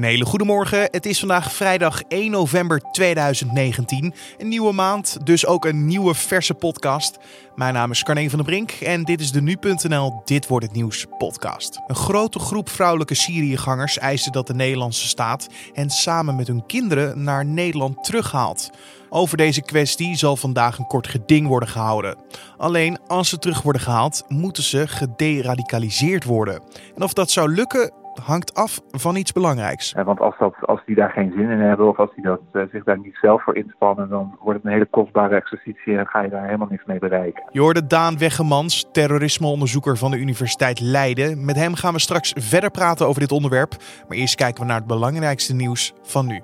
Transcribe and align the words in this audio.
Een 0.00 0.06
hele 0.06 0.24
goede 0.24 0.44
morgen. 0.44 0.88
Het 0.90 1.06
is 1.06 1.18
vandaag 1.18 1.52
vrijdag 1.52 2.02
1 2.08 2.30
november 2.30 2.80
2019. 2.80 4.14
Een 4.38 4.48
nieuwe 4.48 4.72
maand, 4.72 5.26
dus 5.26 5.46
ook 5.46 5.64
een 5.64 5.86
nieuwe 5.86 6.14
verse 6.14 6.54
podcast. 6.54 7.18
Mijn 7.54 7.74
naam 7.74 7.90
is 7.90 8.02
Carne 8.02 8.30
van 8.30 8.38
der 8.38 8.48
Brink 8.48 8.70
en 8.70 9.04
dit 9.04 9.20
is 9.20 9.32
de 9.32 9.42
Nu.nl 9.42 10.22
Dit 10.24 10.46
Wordt 10.46 10.64
Het 10.66 10.74
Nieuws 10.74 11.06
podcast. 11.18 11.80
Een 11.86 11.94
grote 11.94 12.38
groep 12.38 12.68
vrouwelijke 12.68 13.14
Syriëgangers 13.14 13.98
eisen 13.98 14.32
dat 14.32 14.46
de 14.46 14.54
Nederlandse 14.54 15.08
staat 15.08 15.48
hen 15.72 15.90
samen 15.90 16.36
met 16.36 16.46
hun 16.46 16.66
kinderen 16.66 17.22
naar 17.22 17.44
Nederland 17.44 18.04
terughaalt. 18.04 18.70
Over 19.08 19.36
deze 19.36 19.62
kwestie 19.62 20.16
zal 20.16 20.36
vandaag 20.36 20.78
een 20.78 20.86
kort 20.86 21.08
geding 21.08 21.46
worden 21.46 21.68
gehouden. 21.68 22.16
Alleen 22.56 22.98
als 23.06 23.28
ze 23.28 23.38
terug 23.38 23.62
worden 23.62 23.82
gehaald, 23.82 24.24
moeten 24.28 24.62
ze 24.62 24.88
gederadicaliseerd 24.88 26.24
worden. 26.24 26.62
En 26.96 27.02
of 27.02 27.12
dat 27.12 27.30
zou 27.30 27.54
lukken, 27.54 27.92
hangt 28.24 28.54
af 28.54 28.80
van 28.90 29.16
iets 29.16 29.32
belangrijks. 29.32 29.92
Want 29.92 30.20
als, 30.20 30.38
dat, 30.38 30.54
als 30.60 30.80
die 30.86 30.94
daar 30.94 31.10
geen 31.10 31.32
zin 31.36 31.50
in 31.50 31.60
hebben 31.60 31.88
of 31.88 31.98
als 31.98 32.14
die 32.14 32.24
dat, 32.24 32.40
uh, 32.52 32.62
zich 32.72 32.84
daar 32.84 32.98
niet 32.98 33.18
zelf 33.20 33.42
voor 33.42 33.56
inspannen, 33.56 34.08
dan 34.08 34.38
wordt 34.40 34.58
het 34.58 34.66
een 34.66 34.72
hele 34.72 34.86
kostbare 34.90 35.36
exercitie 35.36 35.98
en 35.98 36.06
ga 36.06 36.20
je 36.20 36.28
daar 36.28 36.44
helemaal 36.44 36.68
niks 36.70 36.84
mee 36.84 36.98
bereiken. 36.98 37.42
Je 37.50 37.60
hoorde 37.60 37.86
Daan 37.86 38.18
Weggemans, 38.18 38.88
terrorismeonderzoeker 38.92 39.96
van 39.96 40.10
de 40.10 40.18
Universiteit 40.18 40.80
Leiden. 40.80 41.44
Met 41.44 41.56
hem 41.56 41.74
gaan 41.74 41.92
we 41.92 42.00
straks 42.00 42.34
verder 42.36 42.70
praten 42.70 43.06
over 43.06 43.20
dit 43.20 43.32
onderwerp. 43.32 43.76
Maar 44.08 44.16
eerst 44.16 44.34
kijken 44.34 44.60
we 44.60 44.66
naar 44.68 44.78
het 44.78 44.86
belangrijkste 44.86 45.54
nieuws 45.54 45.94
van 46.02 46.26
nu. 46.26 46.40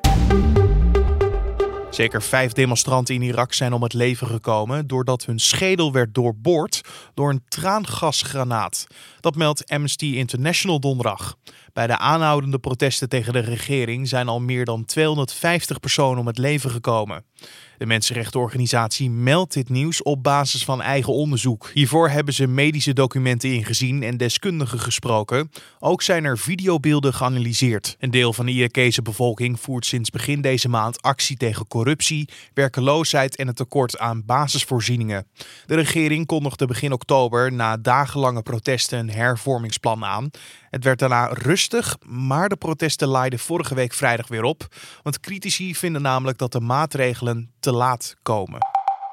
Zeker 1.96 2.22
vijf 2.22 2.52
demonstranten 2.52 3.14
in 3.14 3.22
Irak 3.22 3.52
zijn 3.52 3.72
om 3.72 3.82
het 3.82 3.92
leven 3.92 4.26
gekomen 4.26 4.86
doordat 4.86 5.24
hun 5.24 5.38
schedel 5.38 5.92
werd 5.92 6.14
doorboord 6.14 6.80
door 7.14 7.30
een 7.30 7.44
traangasgranaat. 7.48 8.86
Dat 9.20 9.34
meldt 9.36 9.70
Amnesty 9.70 10.06
International 10.06 10.80
donderdag. 10.80 11.36
Bij 11.76 11.86
de 11.86 11.98
aanhoudende 11.98 12.58
protesten 12.58 13.08
tegen 13.08 13.32
de 13.32 13.38
regering 13.38 14.08
zijn 14.08 14.28
al 14.28 14.40
meer 14.40 14.64
dan 14.64 14.84
250 14.84 15.80
personen 15.80 16.18
om 16.18 16.26
het 16.26 16.38
leven 16.38 16.70
gekomen. 16.70 17.24
De 17.78 17.86
mensenrechtenorganisatie 17.86 19.10
meldt 19.10 19.52
dit 19.52 19.68
nieuws 19.68 20.02
op 20.02 20.22
basis 20.22 20.64
van 20.64 20.82
eigen 20.82 21.12
onderzoek. 21.12 21.70
Hiervoor 21.74 22.08
hebben 22.08 22.34
ze 22.34 22.46
medische 22.46 22.92
documenten 22.92 23.52
ingezien 23.52 24.02
en 24.02 24.16
deskundigen 24.16 24.80
gesproken. 24.80 25.50
Ook 25.78 26.02
zijn 26.02 26.24
er 26.24 26.38
videobeelden 26.38 27.14
geanalyseerd. 27.14 27.96
Een 27.98 28.10
deel 28.10 28.32
van 28.32 28.46
de 28.46 28.52
Irakese 28.52 29.02
bevolking 29.02 29.60
voert 29.60 29.86
sinds 29.86 30.10
begin 30.10 30.40
deze 30.40 30.68
maand 30.68 31.02
actie 31.02 31.36
tegen 31.36 31.66
corruptie, 31.66 32.28
werkeloosheid 32.54 33.36
en 33.36 33.46
het 33.46 33.56
tekort 33.56 33.98
aan 33.98 34.24
basisvoorzieningen. 34.24 35.26
De 35.66 35.74
regering 35.74 36.26
kondigde 36.26 36.66
begin 36.66 36.92
oktober 36.92 37.52
na 37.52 37.76
dagenlange 37.76 38.42
protesten 38.42 38.98
een 38.98 39.10
hervormingsplan 39.10 40.04
aan. 40.04 40.30
Het 40.76 40.84
werd 40.84 40.98
daarna 40.98 41.26
rustig, 41.32 41.96
maar 42.06 42.48
de 42.48 42.56
protesten 42.56 43.08
laaiden 43.08 43.38
vorige 43.38 43.74
week 43.74 43.92
vrijdag 43.92 44.28
weer 44.28 44.42
op. 44.42 44.66
Want 45.02 45.20
critici 45.20 45.74
vinden 45.74 46.02
namelijk 46.02 46.38
dat 46.38 46.52
de 46.52 46.60
maatregelen 46.60 47.50
te 47.60 47.72
laat 47.72 48.16
komen. 48.22 48.58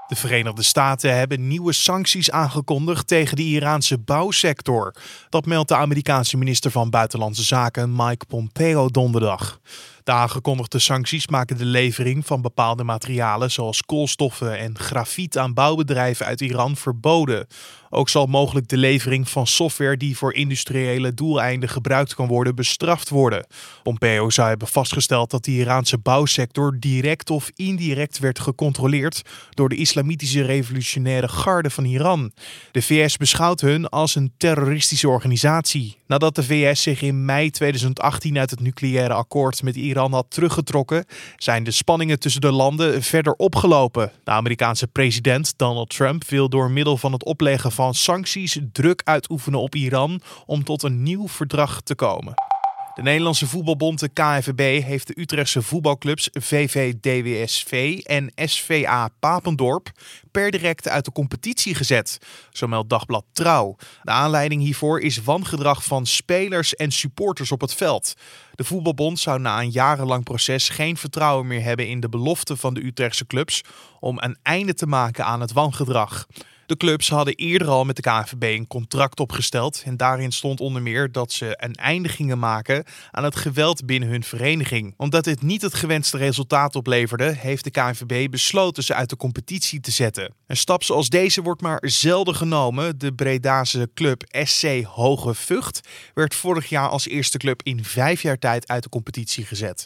De 0.08 0.16
Verenigde 0.16 0.64
Staten 0.64 1.17
hebben 1.17 1.47
nieuwe 1.47 1.73
sancties 1.73 2.31
aangekondigd 2.31 3.08
tegen 3.08 3.36
de 3.36 3.44
Iraanse 3.44 3.97
bouwsector. 3.97 4.95
Dat 5.30 5.45
meldt 5.45 5.69
de 5.69 5.75
Amerikaanse 5.75 6.38
minister 6.38 6.72
van 6.72 6.89
Buitenlandse 6.89 7.44
Zaken 7.44 7.95
Mike 7.95 8.25
Pompeo 8.25 8.88
donderdag. 8.88 9.59
De 10.04 10.12
aangekondigde 10.12 10.80
sancties 10.80 11.28
maken 11.28 11.58
de 11.58 11.66
levering 11.66 12.26
van 12.26 12.42
bepaalde 12.42 12.84
materialen 12.84 13.52
zoals 13.52 13.82
koolstoffen 13.82 14.58
en 14.58 14.80
grafiet 14.80 15.38
aan 15.38 15.54
bouwbedrijven 15.54 16.26
uit 16.26 16.42
Iran 16.42 16.76
verboden. 16.76 17.48
Ook 17.90 18.09
zal 18.09 18.26
mogelijk 18.26 18.68
de 18.68 18.78
levering 18.78 19.30
van 19.30 19.48
software 19.48 19.98
die 19.98 20.18
voor 20.18 20.34
industriële 20.34 21.14
doeleinden 21.14 21.70
gebruikt 21.70 22.16
kan 22.16 22.28
worden 22.28 22.56
bestraft 22.56 23.09
worden. 23.09 23.46
Pompeo 23.84 24.30
zou 24.30 24.48
hebben 24.48 24.68
vastgesteld 24.68 25.31
dat 25.31 25.46
de 25.46 25.52
Iraanse 25.52 25.98
bouwsector 25.98 26.80
direct 26.80 27.30
of 27.30 27.52
indirect 27.56 28.20
werd 28.20 28.40
gecontroleerd 28.40 29.22
door 29.50 29.70
de 29.70 29.76
Islamitische 29.76 30.42
Revolutionaire 30.42 31.28
Garde 31.28 31.70
van 31.70 31.86
Iran. 31.86 32.31
De 32.72 32.81
VS 32.81 33.18
beschouwt 33.18 33.62
hun 33.62 33.90
als 33.90 34.16
een 34.16 34.34
terroristische 34.38 35.09
organisatie. 35.09 35.97
Nadat 36.08 36.36
de 36.36 36.44
VS 36.44 36.81
zich 36.81 37.02
in 37.02 37.25
mei 37.25 37.50
2018 37.50 38.38
uit 38.38 38.50
het 38.50 38.59
nucleaire 38.59 39.13
akkoord 39.13 39.63
met 39.63 39.75
Iran 39.75 39.93
had 39.98 40.26
teruggetrokken, 40.30 41.06
zijn 41.38 41.64
de 41.64 41.72
spanningen 41.72 42.20
tussen 42.20 42.42
de 42.42 42.52
landen 42.52 43.04
verder 43.04 43.34
opgelopen. 43.34 44.12
De 44.24 44.31
Amerikaanse 44.31 44.88
president 44.88 45.54
Donald 45.58 45.90
Trump 45.90 46.24
wil 46.24 46.50
door 46.50 46.72
middel 46.72 46.98
van 46.98 47.12
het 47.12 47.24
opleggen 47.24 47.72
van 47.72 47.94
sancties 47.94 48.59
druk 48.72 49.02
uitoefenen 49.04 49.59
op 49.59 49.76
Iran 49.76 50.22
om 50.46 50.64
tot 50.64 50.84
een 50.84 51.04
nieuw 51.04 51.28
verdrag 51.28 51.81
te 51.81 51.96
komen. 51.96 52.53
De 52.94 53.02
Nederlandse 53.02 53.48
voetbalbond, 53.48 54.00
de 54.00 54.09
KNVB, 54.09 54.84
heeft 54.84 55.08
de 55.08 55.20
Utrechtse 55.20 55.62
voetbalclubs 55.62 56.30
VVDWSV 56.31 58.00
en 58.04 58.31
SVA 58.36 59.09
Papendorp 59.20 59.92
per 60.31 60.52
direct 60.52 60.88
uit 60.88 61.06
de 61.06 61.12
competitie 61.12 61.76
gezet, 61.76 62.18
zo 62.52 62.68
meldt 62.68 62.90
Dagblad 62.90 63.26
Trouw. 63.31 63.76
De 64.02 64.12
aanleiding 64.12 64.62
hiervoor 64.62 65.02
is 65.02 65.24
wangedrag 65.24 65.84
van 65.84 66.06
spelers 66.06 66.76
en 66.76 66.92
supporters 66.92 67.52
op 67.52 67.62
het 67.62 67.74
veld. 67.74 68.14
De 68.56 68.64
voetbalbond 68.64 69.20
zou 69.20 69.40
na 69.40 69.60
een 69.60 69.72
jarenlang 69.72 70.24
proces 70.24 70.70
geen 70.70 70.98
vertrouwen 70.98 71.48
meer 71.48 71.64
hebben 71.64 71.88
in 71.88 72.00
de 72.00 72.10
belofte 72.10 72.58
van 72.58 72.74
de 72.74 72.86
Utrechtse 72.86 73.25
clubs 73.25 73.62
om 74.00 74.18
een 74.22 74.38
einde 74.44 74.74
te 74.74 74.88
maken 74.88 75.25
aan 75.25 75.42
het 75.42 75.54
wangedrag. 75.54 76.28
De 76.66 76.78
clubs 76.78 77.09
hadden 77.09 77.35
eerder 77.35 77.68
al 77.68 77.84
met 77.84 77.96
de 77.96 78.01
KNVB 78.01 78.44
een 78.44 78.68
contract 78.68 79.19
opgesteld 79.19 79.81
en 79.85 79.97
daarin 79.97 80.31
stond 80.31 80.59
onder 80.59 80.81
meer 80.81 81.12
dat 81.12 81.31
ze 81.31 81.53
een 81.57 81.74
einde 81.74 82.09
gingen 82.09 82.40
maken 82.40 82.84
aan 83.12 83.24
het 83.24 83.35
geweld 83.35 83.85
binnen 83.85 84.09
hun 84.09 84.24
vereniging. 84.24 84.94
Omdat 84.97 85.24
dit 85.24 85.41
niet 85.41 85.62
het 85.62 85.74
gewenste 85.74 86.18
resultaat 86.18 86.75
opleverde, 86.75 87.35
heeft 87.38 87.63
de 87.63 87.72
KNVB 87.72 88.29
besloten 88.29 88.84
ze 88.84 88.94
uit 88.94 89.09
de 89.09 89.18
competitie 89.18 89.79
te 89.79 89.91
zetten. 89.91 90.34
Een 90.47 90.57
stap 90.57 90.84
zoals 90.84 91.09
deze 91.09 91.41
wordt 91.41 91.62
maar 91.62 91.81
zelden 91.85 92.35
genomen. 92.35 93.00
De 93.00 93.13
Bredase 93.13 93.90
club 93.94 94.24
SC 94.30 94.84
Hoge 94.84 95.34
Vught 95.34 95.81
werd 96.13 96.35
vorig 96.35 96.69
jaar 96.69 96.90
als 96.90 97.07
eerste 97.07 97.38
club 97.38 97.62
in 97.63 97.84
vijf 97.84 98.22
jaar 98.22 98.40
tijd 98.40 98.68
uit 98.68 98.84
de 98.84 98.90
competitie 98.90 99.45
gezet. 99.45 99.85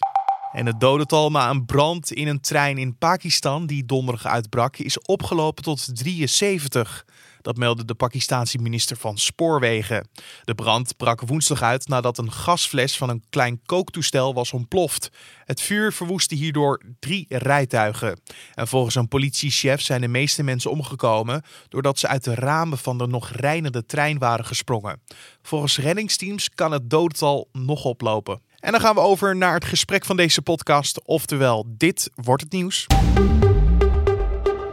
En 0.58 0.66
het 0.66 0.80
dodental 0.80 1.32
na 1.32 1.50
een 1.50 1.66
brand 1.66 2.12
in 2.12 2.28
een 2.28 2.40
trein 2.40 2.78
in 2.78 2.98
Pakistan 2.98 3.66
die 3.66 3.86
donderdag 3.86 4.26
uitbrak 4.26 4.78
is 4.78 5.00
opgelopen 5.02 5.64
tot 5.64 5.96
73. 5.96 7.06
Dat 7.48 7.58
meldde 7.58 7.86
de 7.86 7.96
Pakistanse 7.96 8.58
minister 8.58 8.98
van 8.98 9.18
Spoorwegen. 9.18 10.08
De 10.44 10.56
brand 10.56 10.98
brak 10.98 11.22
woensdag 11.22 11.62
uit 11.62 11.88
nadat 11.88 12.18
een 12.18 12.32
gasfles 12.32 12.98
van 12.98 13.10
een 13.10 13.24
klein 13.30 13.62
kooktoestel 13.66 14.34
was 14.34 14.54
ontploft. 14.54 15.10
Het 15.46 15.62
vuur 15.62 15.94
verwoestte 15.94 16.36
hierdoor 16.36 16.82
drie 17.00 17.26
rijtuigen. 17.30 18.20
En 18.54 18.68
volgens 18.68 18.96
een 18.96 19.08
politiechef 19.08 19.82
zijn 19.82 20.02
de 20.02 20.08
meeste 20.08 20.44
mensen 20.44 20.72
omgekomen 20.72 21.42
doordat 21.70 22.00
ze 22.00 22.08
uit 22.08 22.24
de 22.24 22.36
ramen 22.36 22.78
van 22.78 22.98
de 22.98 23.08
nog 23.08 23.30
rijdende 23.30 23.86
trein 23.86 24.18
waren 24.18 24.46
gesprongen. 24.46 25.02
Volgens 25.42 25.78
reddingsteams 25.78 26.50
kan 26.50 26.72
het 26.72 26.90
dodental 26.90 27.50
nog 27.52 27.84
oplopen. 27.84 28.42
En 28.60 28.72
dan 28.72 28.82
gaan 28.82 28.96
we 28.96 29.02
over 29.02 29.36
naar 29.36 29.54
het 29.54 29.66
gesprek 29.66 30.06
van 30.06 30.18
deze 30.18 30.42
podcast, 30.42 31.06
oftewel 31.06 31.66
dit 31.68 32.10
wordt 32.16 32.44
het 32.44 32.52
nieuws. 32.52 32.88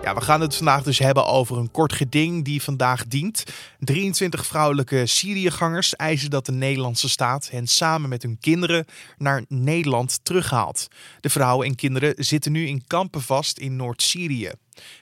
Ja, 0.04 0.15
we 0.15 0.20
gaan 0.20 0.41
het 0.41 0.56
vandaag 0.56 0.82
dus 0.82 0.98
hebben 0.98 1.26
over 1.26 1.59
een 1.59 1.70
kort 1.70 1.92
geding 1.92 2.44
die 2.44 2.62
vandaag 2.62 3.06
dient. 3.06 3.44
23 3.84 4.47
vrouwelijke 4.47 5.06
Syriëgangers 5.06 5.97
eisen 5.97 6.31
dat 6.31 6.47
de 6.47 6.53
Nederlandse 6.53 7.09
staat 7.09 7.50
hen 7.50 7.67
samen 7.67 8.09
met 8.09 8.22
hun 8.22 8.39
kinderen 8.41 8.84
naar 9.17 9.45
Nederland 9.49 10.21
terughaalt. 10.22 10.89
De 11.21 11.31
vrouwen 11.31 11.67
en 11.67 11.75
kinderen 11.75 12.15
zitten 12.17 12.53
nu 12.53 12.67
in 12.67 12.87
kampen 12.87 13.22
vast 13.22 13.59
in 13.59 13.77
Noord-Syrië. 13.77 14.53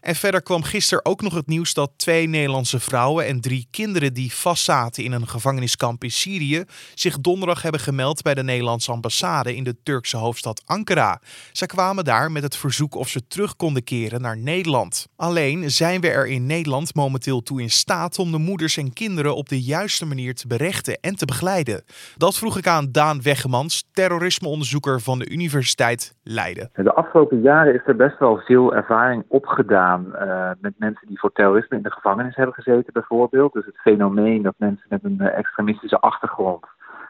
En 0.01 0.17
verder 0.17 0.43
kwam 0.43 0.63
gisteren 0.63 1.05
ook 1.05 1.23
nog 1.23 1.35
het 1.35 1.47
nieuws 1.47 1.75
dat 1.75 1.93
twee 1.97 2.27
Nederlandse 2.27 2.81
vrouwen 2.81 3.27
en 3.27 3.41
drie 3.41 3.67
kinderen 3.71 4.15
die 4.15 4.33
vastzaten 4.33 5.05
in 5.05 5.13
een 5.13 5.29
gevangeniskamp 5.29 6.05
in 6.05 6.11
Syrië 6.11 6.65
zich 6.95 7.21
donderdag 7.21 7.63
hebben 7.63 7.81
gemeld 7.81 8.23
bij 8.23 8.35
de 8.35 8.43
Nederlandse 8.43 8.93
ambassade 8.93 9.57
in 9.57 9.65
de 9.65 9.77
Turkse 9.83 10.17
hoofdstad 10.17 10.63
Ankara. 10.65 11.21
Zij 11.53 11.67
kwamen 11.67 12.05
daar 12.05 12.33
met 12.33 12.43
het 12.43 12.57
verzoek 12.57 12.95
of 12.95 13.09
ze 13.09 13.27
terug 13.27 13.57
konden 13.57 13.85
keren 13.85 14.21
naar 14.21 14.39
Nederland. 14.39 15.07
Alleen 15.17 15.71
zijn 15.71 16.01
we 16.01 16.09
er 16.09 16.27
in 16.27 16.47
Nederland 16.47 16.95
momenteel 16.95 17.43
toe 17.43 17.61
in 17.63 17.71
staat 17.71 18.19
om 18.19 18.31
de 18.31 18.39
moeders 18.39 18.72
en 18.77 18.93
kinderen 18.93 19.37
op 19.37 19.49
de 19.49 19.63
juiste 19.63 20.07
manier 20.07 20.35
te 20.35 20.47
berechten 20.47 20.99
en 21.01 21.17
te 21.17 21.27
begeleiden. 21.27 21.83
Dat 22.17 22.39
vroeg 22.39 22.59
ik 22.59 22.67
aan 22.67 22.89
Daan 22.93 23.23
Weggemans, 23.23 23.89
terrorismeonderzoeker 23.93 25.01
van 25.01 25.19
de 25.19 25.31
Universiteit 25.31 26.15
Leiden. 26.23 26.71
De 26.75 26.93
afgelopen 26.93 27.41
jaren 27.41 27.75
is 27.75 27.87
er 27.87 27.97
best 27.97 28.19
wel 28.19 28.37
veel 28.37 28.75
ervaring 28.75 29.25
opgedaan 29.29 29.61
gedaan 29.63 30.29
uh, 30.29 30.51
met 30.61 30.73
mensen 30.79 31.09
die 31.09 31.19
voor 31.19 31.33
terrorisme 31.33 31.77
in 31.77 31.83
de 31.83 31.91
gevangenis 31.91 32.37
hebben 32.37 32.55
gezeten, 32.55 32.93
bijvoorbeeld. 32.93 33.53
Dus 33.53 33.67
het 33.67 33.81
fenomeen 33.81 34.43
dat 34.43 34.55
mensen 34.57 34.87
met 34.89 35.05
een 35.05 35.19
uh, 35.21 35.39
extremistische 35.39 36.01
achtergrond 36.01 36.67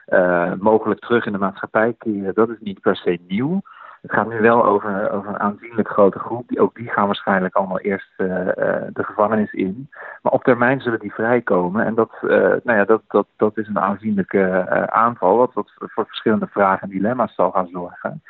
uh, 0.08 0.52
mogelijk 0.58 1.00
terug 1.00 1.26
in 1.26 1.32
de 1.32 1.38
maatschappij 1.38 1.94
keren, 1.98 2.34
dat 2.34 2.48
is 2.48 2.60
niet 2.60 2.80
per 2.80 2.96
se 2.96 3.18
nieuw. 3.28 3.60
Het 4.02 4.12
gaat 4.12 4.28
nu 4.28 4.40
wel 4.40 4.64
over, 4.64 5.10
over 5.10 5.28
een 5.28 5.40
aanzienlijk 5.40 5.88
grote 5.88 6.18
groep. 6.18 6.48
Die, 6.48 6.60
ook 6.60 6.74
die 6.74 6.88
gaan 6.88 7.06
waarschijnlijk 7.06 7.54
allemaal 7.54 7.80
eerst 7.80 8.12
de 8.16 8.92
gevangenis 9.04 9.52
in. 9.52 9.90
Maar 10.22 10.32
op 10.32 10.44
termijn 10.44 10.80
zullen 10.80 11.00
die 11.00 11.12
vrijkomen. 11.12 11.84
En 11.84 11.94
dat, 11.94 12.10
nou 12.64 12.78
ja, 12.78 12.84
dat, 12.84 13.02
dat, 13.08 13.26
dat 13.36 13.58
is 13.58 13.68
een 13.68 13.78
aanzienlijke 13.78 14.66
aanval, 14.90 15.36
wat, 15.36 15.50
voor 15.78 16.06
verschillende 16.06 16.46
vragen 16.46 16.82
en 16.82 16.88
dilemma's 16.88 17.34
zal 17.34 17.50
gaan 17.50 17.68
zorgen. 17.72 18.22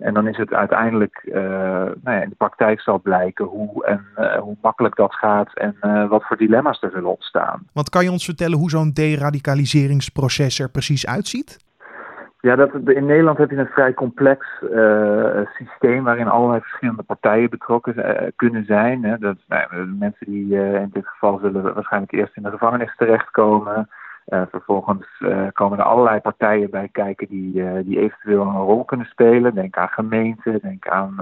En, 0.00 0.14
dan 0.14 0.26
is 0.26 0.36
het 0.36 0.52
uiteindelijk, 0.52 1.22
nou 2.02 2.16
ja, 2.16 2.22
in 2.22 2.28
de 2.28 2.34
praktijk 2.34 2.80
zal 2.80 3.00
blijken 3.00 3.44
hoe, 3.44 3.84
en, 3.84 4.04
hoe 4.40 4.56
makkelijk 4.62 4.96
dat 4.96 5.14
gaat 5.14 5.54
en 5.54 5.76
wat 6.08 6.24
voor 6.26 6.36
dilemma's 6.36 6.82
er 6.82 6.90
zullen 6.90 7.10
ontstaan. 7.10 7.62
Want 7.72 7.90
kan 7.90 8.04
je 8.04 8.10
ons 8.10 8.24
vertellen 8.24 8.58
hoe 8.58 8.70
zo'n 8.70 8.92
deradicaliseringsproces 8.92 10.58
er 10.58 10.70
precies 10.70 11.06
uitziet? 11.06 11.68
Ja, 12.40 12.56
dat, 12.56 12.74
in 12.74 13.06
Nederland 13.06 13.38
heb 13.38 13.50
je 13.50 13.56
een 13.56 13.66
vrij 13.66 13.94
complex 13.94 14.46
systeem 15.54 16.04
waarin 16.04 16.28
allerlei 16.28 16.60
verschillende 16.60 17.02
partijen 17.02 17.50
betrokken 17.50 17.94
kunnen 18.36 18.64
zijn. 18.64 19.04
Hè. 19.04 19.18
Dat, 19.18 19.36
nou, 19.48 19.86
mensen 19.86 20.26
die 20.26 20.54
in 20.56 20.90
dit 20.92 21.06
geval 21.06 21.38
zullen 21.38 21.74
waarschijnlijk 21.74 22.12
eerst 22.12 22.36
in 22.36 22.42
de 22.42 22.50
gevangenis 22.50 22.96
terechtkomen. 22.96 23.88
Vervolgens 24.50 25.24
komen 25.52 25.78
er 25.78 25.84
allerlei 25.84 26.20
partijen 26.20 26.70
bij 26.70 26.88
kijken 26.92 27.28
die, 27.28 27.82
die 27.82 27.98
eventueel 27.98 28.42
een 28.42 28.56
rol 28.56 28.84
kunnen 28.84 29.06
spelen. 29.06 29.54
Denk 29.54 29.76
aan 29.76 29.88
gemeenten, 29.88 30.60
denk 30.62 30.88
aan 30.88 31.16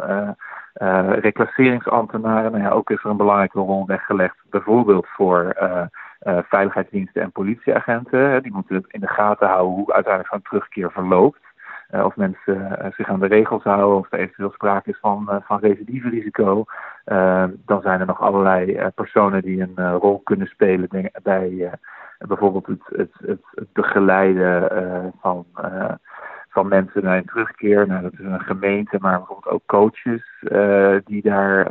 reclasseringsambtenaren. 1.20 2.52
Nou 2.52 2.64
ja, 2.64 2.70
ook 2.70 2.90
is 2.90 3.04
er 3.04 3.10
een 3.10 3.16
belangrijke 3.16 3.58
rol 3.58 3.86
weggelegd, 3.86 4.36
bijvoorbeeld 4.50 5.06
voor 5.06 5.56
veiligheidsdiensten 6.20 7.22
en 7.22 7.32
politieagenten. 7.32 8.42
Die 8.42 8.52
moeten 8.52 8.84
in 8.88 9.00
de 9.00 9.08
gaten 9.08 9.48
houden 9.48 9.74
hoe 9.74 9.92
uiteindelijk 9.92 10.32
zo'n 10.34 10.42
terugkeer 10.42 10.92
verloopt. 10.92 11.40
of 11.90 12.16
mensen 12.16 12.92
zich 12.96 13.08
aan 13.08 13.20
de 13.20 13.26
regels 13.26 13.62
houden, 13.62 13.98
of 13.98 14.12
er 14.12 14.18
eventueel 14.18 14.50
sprake 14.50 14.90
is 14.90 14.98
van, 15.00 15.42
van 15.44 15.58
recidiverisico. 15.58 16.64
dan 17.64 17.80
zijn 17.82 18.00
er 18.00 18.06
nog 18.06 18.20
allerlei 18.20 18.90
personen 18.94 19.42
die 19.42 19.60
een 19.60 19.92
rol 19.92 20.20
kunnen 20.24 20.46
spelen 20.46 21.10
bij 21.22 21.70
bijvoorbeeld 22.18 22.66
het, 22.66 22.82
het, 22.84 23.12
het, 23.26 23.42
het 23.54 23.72
begeleiden 23.72 24.82
uh, 24.82 25.06
van, 25.20 25.46
uh, 25.56 25.94
van 26.58 26.68
mensen 26.68 27.02
naar 27.02 27.16
een 27.16 27.24
terugkeer. 27.24 27.86
Nou, 27.86 28.02
dat 28.02 28.12
is 28.12 28.18
een 28.18 28.40
gemeente, 28.40 28.96
maar 29.00 29.16
bijvoorbeeld 29.16 29.54
ook 29.54 29.66
coaches 29.66 30.22
uh, 30.42 30.96
die 31.04 31.22
daar 31.22 31.66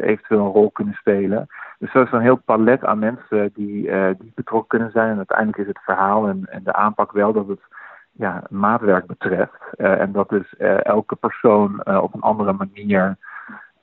eventueel 0.00 0.44
een 0.44 0.52
rol 0.52 0.70
kunnen 0.70 0.94
spelen. 0.94 1.46
Dus 1.78 1.90
zo 1.92 2.02
is 2.02 2.12
een 2.12 2.20
heel 2.20 2.42
palet 2.44 2.84
aan 2.84 2.98
mensen 2.98 3.50
die, 3.54 3.90
die 4.18 4.32
betrokken 4.34 4.68
kunnen 4.68 4.90
zijn. 4.90 5.10
En 5.10 5.16
uiteindelijk 5.16 5.58
is 5.58 5.66
het 5.66 5.78
verhaal 5.84 6.28
en, 6.28 6.46
en 6.50 6.62
de 6.64 6.72
aanpak 6.72 7.12
wel 7.12 7.32
dat 7.32 7.48
het 7.48 7.60
ja, 8.12 8.42
maatwerk 8.50 9.06
betreft. 9.06 9.74
en 9.76 10.12
dat 10.12 10.28
dus 10.28 10.56
elke 10.82 11.16
persoon 11.16 11.86
op 11.86 12.14
een 12.14 12.20
andere 12.20 12.52
manier 12.52 13.16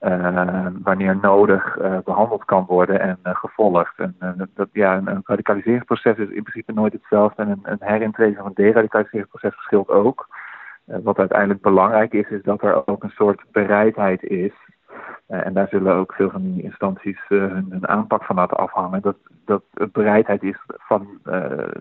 uh, 0.02 0.68
wanneer 0.84 1.18
nodig 1.22 1.78
uh, 1.78 1.98
behandeld 2.04 2.46
kan 2.46 2.66
worden 2.66 3.00
en 3.00 3.20
uh, 3.24 3.36
gevolgd. 3.36 3.94
En 3.98 4.16
dat, 4.54 4.70
ja, 4.72 4.98
een, 4.98 5.08
een, 5.08 5.22
radicaliseringsproces 5.26 6.18
is 6.18 6.30
in 6.30 6.44
principe 6.44 6.74
nooit 6.74 6.94
hetzelfde 6.94 7.42
en 7.42 7.60
een, 7.64 7.78
een 7.80 8.36
van 8.36 8.46
een 8.46 8.52
deradicaliseringsproces 8.54 9.54
verschilt 9.54 9.90
ook. 9.90 10.28
wat 10.86 11.18
uiteindelijk 11.18 11.62
belangrijk 11.62 12.14
is, 12.14 12.30
is 12.30 12.44
dat 12.44 12.62
er 12.62 12.88
ook 12.88 13.04
een 13.04 13.10
soort 13.16 13.42
bereidheid 13.52 14.24
is. 14.24 14.54
en 15.28 15.54
daar 15.54 15.68
zullen 15.68 15.96
ook 15.96 16.14
veel 16.14 16.30
van 16.30 16.42
die 16.42 16.64
instanties 16.64 17.20
hun, 17.28 17.68
hun, 17.70 17.88
aanpak 17.88 18.24
van 18.24 18.36
laten 18.36 18.58
afhangen. 18.58 19.02
Dat, 19.02 19.18
dat 19.46 19.64
het 19.74 19.92
bereidheid 19.92 20.44
is 20.44 20.58
van 20.66 21.08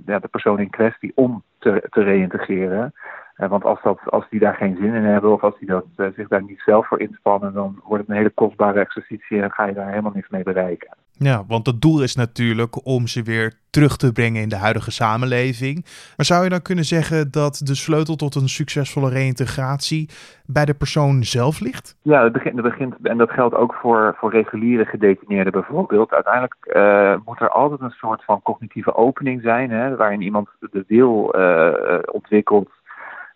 ja, 0.06 0.18
de 0.18 0.28
persoon 0.30 0.58
in 0.58 0.70
kwestie 0.70 1.12
om 1.14 1.42
te, 1.58 1.86
te 1.90 2.02
reïntegreren. 2.02 2.92
Uh, 3.40 3.48
want 3.48 3.64
als, 3.64 3.82
dat, 3.82 4.00
als 4.04 4.24
die 4.30 4.40
daar 4.40 4.54
geen 4.54 4.76
zin 4.76 4.94
in 4.94 5.04
hebben 5.04 5.32
of 5.32 5.42
als 5.42 5.58
die 5.58 5.68
dat, 5.68 5.84
uh, 5.96 6.06
zich 6.16 6.28
daar 6.28 6.42
niet 6.42 6.62
zelf 6.64 6.86
voor 6.86 7.00
inspannen, 7.00 7.52
dan 7.52 7.80
wordt 7.84 8.02
het 8.02 8.10
een 8.10 8.16
hele 8.16 8.30
kostbare 8.34 8.80
exercitie 8.80 9.42
en 9.42 9.50
ga 9.50 9.66
je 9.66 9.74
daar 9.74 9.88
helemaal 9.88 10.12
niks 10.14 10.28
mee 10.28 10.42
bereiken. 10.42 10.96
Ja, 11.12 11.44
want 11.48 11.66
het 11.66 11.80
doel 11.80 12.02
is 12.02 12.14
natuurlijk 12.14 12.86
om 12.86 13.06
ze 13.06 13.22
weer 13.22 13.52
terug 13.70 13.96
te 13.96 14.12
brengen 14.12 14.42
in 14.42 14.48
de 14.48 14.56
huidige 14.56 14.90
samenleving. 14.90 15.84
Maar 16.16 16.26
zou 16.26 16.44
je 16.44 16.50
dan 16.50 16.62
kunnen 16.62 16.84
zeggen 16.84 17.30
dat 17.30 17.60
de 17.64 17.74
sleutel 17.74 18.16
tot 18.16 18.34
een 18.34 18.48
succesvolle 18.48 19.10
reïntegratie 19.10 20.08
bij 20.46 20.64
de 20.64 20.74
persoon 20.74 21.22
zelf 21.22 21.60
ligt? 21.60 21.96
Ja, 22.02 22.22
het 22.22 22.32
begint, 22.32 22.54
het 22.54 22.64
begint 22.64 22.94
en 23.02 23.18
dat 23.18 23.30
geldt 23.30 23.54
ook 23.54 23.74
voor, 23.74 24.14
voor 24.18 24.30
reguliere 24.30 24.84
gedetineerden 24.84 25.52
bijvoorbeeld. 25.52 26.12
Uiteindelijk 26.12 26.56
uh, 26.62 27.14
moet 27.24 27.40
er 27.40 27.50
altijd 27.50 27.80
een 27.80 27.90
soort 27.90 28.24
van 28.24 28.42
cognitieve 28.42 28.94
opening 28.94 29.42
zijn, 29.42 29.70
hè, 29.70 29.96
waarin 29.96 30.22
iemand 30.22 30.48
de 30.58 30.84
wil 30.86 31.34
uh, 31.36 31.98
ontwikkelt 32.12 32.70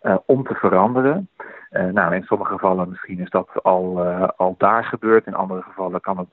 uh, 0.05 0.15
om 0.25 0.43
te 0.43 0.55
veranderen. 0.55 1.29
Uh, 1.71 1.85
nou, 1.85 2.15
in 2.15 2.23
sommige 2.23 2.51
gevallen 2.51 2.89
misschien 2.89 3.19
is 3.19 3.29
dat 3.29 3.49
al, 3.63 4.05
uh, 4.05 4.27
al 4.35 4.55
daar 4.57 4.83
gebeurd. 4.83 5.25
In 5.25 5.35
andere 5.35 5.61
gevallen 5.61 6.01
kan 6.01 6.17
het 6.17 6.27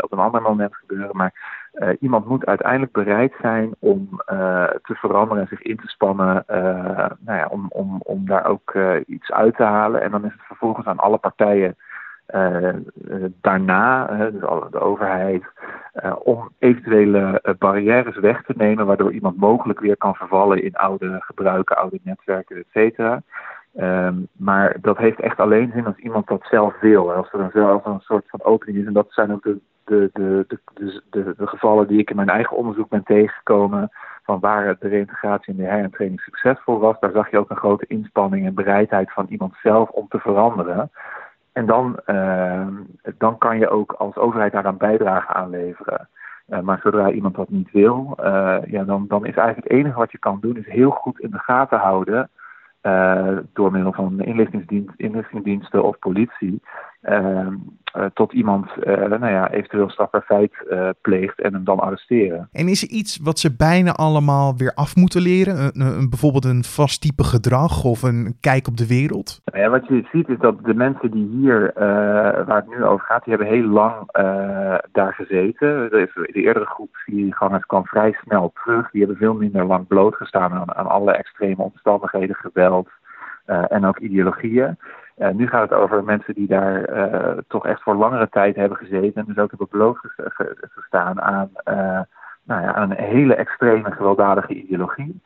op 0.00 0.12
een 0.12 0.18
ander 0.18 0.42
moment 0.42 0.76
gebeuren. 0.76 1.16
Maar 1.16 1.60
iemand 2.00 2.26
moet 2.26 2.46
uiteindelijk 2.46 2.92
bereid 2.92 3.34
zijn 3.40 3.74
om 3.78 4.08
te 4.82 4.94
veranderen 4.94 5.42
en 5.42 5.48
zich 5.48 5.62
in 5.62 5.76
te 5.76 5.88
spannen. 5.88 6.44
nou 7.18 7.38
ja, 7.38 7.46
om, 7.50 7.66
om, 7.68 8.00
om 8.02 8.26
daar 8.26 8.46
ook 8.46 8.74
iets 9.06 9.30
uit 9.30 9.56
te 9.56 9.62
halen. 9.62 10.02
En 10.02 10.10
dan 10.10 10.24
is 10.24 10.32
het 10.32 10.42
vervolgens 10.42 10.86
aan 10.86 10.98
alle 10.98 11.18
partijen 11.18 11.76
daarna, 13.40 14.06
dus 14.30 14.40
de 14.70 14.80
overheid, 14.80 15.42
uh, 16.04 16.16
om 16.22 16.48
eventuele 16.58 17.56
barrières 17.58 18.16
weg 18.16 18.42
te 18.42 18.54
nemen, 18.56 18.86
waardoor 18.86 19.12
iemand 19.12 19.36
mogelijk 19.36 19.80
weer 19.80 19.96
kan 19.96 20.14
vervallen 20.14 20.62
in 20.62 20.74
oude 20.74 21.16
gebruiken, 21.20 21.76
oude 21.76 21.98
netwerken, 22.02 22.56
et 22.56 22.66
cetera. 22.72 23.22
Um, 23.80 24.28
maar 24.32 24.76
dat 24.80 24.98
heeft 24.98 25.20
echt 25.20 25.40
alleen 25.40 25.70
zin 25.74 25.86
als 25.86 25.96
iemand 25.96 26.26
dat 26.26 26.46
zelf 26.50 26.80
wil. 26.80 27.12
Als 27.12 27.32
er 27.32 27.40
een, 27.40 27.50
zelf 27.52 27.84
een 27.84 28.00
soort 28.00 28.24
van 28.26 28.42
opening 28.42 28.78
is. 28.78 28.86
En 28.86 28.92
dat 28.92 29.06
zijn 29.08 29.32
ook 29.32 29.42
de, 29.42 29.60
de, 29.84 30.10
de, 30.12 30.46
de, 30.74 31.02
de, 31.10 31.34
de 31.36 31.46
gevallen 31.46 31.86
die 31.86 31.98
ik 31.98 32.10
in 32.10 32.16
mijn 32.16 32.28
eigen 32.28 32.56
onderzoek 32.56 32.88
ben 32.88 33.04
tegengekomen. 33.04 33.90
Van 34.22 34.40
waar 34.40 34.76
de 34.78 34.88
reïntegratie 34.88 35.52
en 35.52 35.58
de 35.58 35.70
herintraining 35.70 36.20
succesvol 36.20 36.78
was. 36.78 37.00
Daar 37.00 37.10
zag 37.10 37.30
je 37.30 37.38
ook 37.38 37.50
een 37.50 37.56
grote 37.56 37.86
inspanning 37.86 38.46
en 38.46 38.54
bereidheid 38.54 39.12
van 39.12 39.26
iemand 39.28 39.54
zelf 39.62 39.88
om 39.88 40.08
te 40.08 40.18
veranderen. 40.18 40.90
En 41.52 41.66
dan, 41.66 42.00
uh, 42.06 42.66
dan 43.18 43.38
kan 43.38 43.58
je 43.58 43.68
ook 43.68 43.92
als 43.92 44.16
overheid 44.16 44.52
daar 44.52 44.62
dan 44.62 44.76
bijdrage 44.76 45.32
aan 45.32 45.50
leveren. 45.50 46.08
Uh, 46.48 46.60
maar 46.60 46.80
zodra 46.82 47.10
iemand 47.10 47.34
dat 47.34 47.48
niet 47.48 47.70
wil, 47.70 48.18
uh, 48.20 48.56
ja, 48.66 48.84
dan, 48.84 49.04
dan 49.08 49.26
is 49.26 49.34
eigenlijk 49.34 49.68
het 49.68 49.78
enige 49.78 49.98
wat 49.98 50.12
je 50.12 50.18
kan 50.18 50.38
doen, 50.40 50.56
is 50.56 50.66
heel 50.66 50.90
goed 50.90 51.20
in 51.20 51.30
de 51.30 51.38
gaten 51.38 51.78
houden. 51.78 52.30
door 53.52 53.72
middel 53.72 53.92
van 53.92 54.20
inlichtingsdienst, 54.20 54.94
inlichtingendiensten 54.96 55.84
of 55.84 55.98
politie. 55.98 56.62
Ehm, 57.02 57.54
uh, 57.96 58.04
tot 58.14 58.32
iemand 58.32 58.66
uh, 58.84 58.94
nou 58.94 59.26
ja, 59.26 59.50
eventueel 59.50 59.90
strafbaar 59.90 60.22
feit 60.22 60.52
uh, 60.70 60.88
pleegt 61.00 61.40
en 61.40 61.52
hem 61.52 61.64
dan 61.64 61.80
arresteren. 61.80 62.48
En 62.52 62.68
is 62.68 62.82
er 62.82 62.88
iets 62.88 63.18
wat 63.22 63.38
ze 63.38 63.56
bijna 63.56 63.92
allemaal 63.92 64.56
weer 64.56 64.72
af 64.74 64.96
moeten 64.96 65.22
leren? 65.22 65.58
Een, 65.58 65.80
een, 65.80 66.08
bijvoorbeeld 66.10 66.44
een 66.44 66.64
vast 66.64 67.00
type 67.00 67.24
gedrag 67.24 67.84
of 67.84 68.02
een 68.02 68.36
kijk 68.40 68.68
op 68.68 68.76
de 68.76 68.86
wereld? 68.86 69.40
Nou 69.44 69.64
ja, 69.64 69.70
wat 69.70 69.86
je 69.86 70.08
ziet 70.12 70.28
is 70.28 70.38
dat 70.38 70.64
de 70.64 70.74
mensen 70.74 71.10
die 71.10 71.26
hier, 71.26 71.72
waar 72.46 72.56
het 72.56 72.68
nu 72.68 72.84
over 72.84 73.06
gaat, 73.06 73.24
die 73.24 73.34
hebben 73.34 73.52
heel 73.52 73.68
lang 73.68 73.94
daar 74.92 75.12
gezeten. 75.12 75.90
De, 75.90 76.28
eerdere 76.32 76.66
groep 76.66 76.96
kwam 77.66 77.86
vrij 77.86 78.12
snel 78.12 78.52
terug. 78.62 78.90
Die 78.90 79.00
hebben 79.00 79.18
veel 79.18 79.34
minder 79.34 79.64
lang 79.64 79.86
blootgestaan 79.86 80.52
aan, 80.52 80.74
aan 80.74 80.86
alle 80.86 81.12
extreme 81.12 81.62
omstandigheden, 81.62 82.36
geweld 82.36 82.88
en 83.44 83.84
ook 83.84 83.98
ideologieën. 83.98 84.78
Uh, 85.16 85.28
nu 85.28 85.48
gaat 85.48 85.70
het 85.70 85.78
over 85.78 86.04
mensen 86.04 86.34
die 86.34 86.46
daar 86.46 86.90
uh, 86.90 87.38
toch 87.48 87.66
echt 87.66 87.82
voor 87.82 87.94
langere 87.94 88.28
tijd 88.28 88.56
hebben 88.56 88.78
gezeten 88.78 89.14
en 89.14 89.24
dus 89.26 89.38
ook 89.38 89.50
hebben 89.50 89.68
blootgestaan 89.68 91.20
aan, 91.20 91.50
uh, 91.68 92.00
nou 92.42 92.62
ja, 92.62 92.74
aan 92.74 92.90
een 92.90 93.04
hele 93.04 93.34
extreme 93.34 93.90
gewelddadige 93.90 94.54
ideologie, 94.54 95.22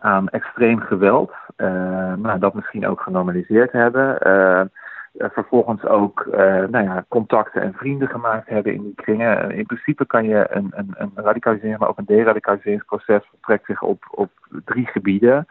aan 0.00 0.28
extreem 0.28 0.80
geweld, 0.80 1.32
nou, 2.16 2.38
dat 2.38 2.54
misschien 2.54 2.86
ook 2.86 3.00
genormaliseerd 3.00 3.72
hebben. 3.72 4.18
vervolgens 5.12 5.84
ook 5.84 6.26
nou 6.70 6.84
ja, 6.84 7.04
contacten 7.08 7.62
en 7.62 7.74
vrienden 7.74 8.08
gemaakt 8.08 8.48
hebben 8.48 8.74
in 8.74 8.82
die 8.82 8.94
kringen. 8.94 9.50
In 9.50 9.66
principe 9.66 10.06
kan 10.06 10.24
je 10.24 10.46
een, 10.50 10.72
een, 10.74 10.94
een 10.98 11.12
radicalisering, 11.14 11.78
maar 11.78 11.88
ook 11.88 11.98
een 11.98 12.04
deradicaliseringsproces 12.04 13.22
vertrekt 13.30 13.66
zich 13.66 13.82
op, 13.82 14.04
op 14.10 14.30
drie 14.64 14.86
gebieden. 14.86 15.46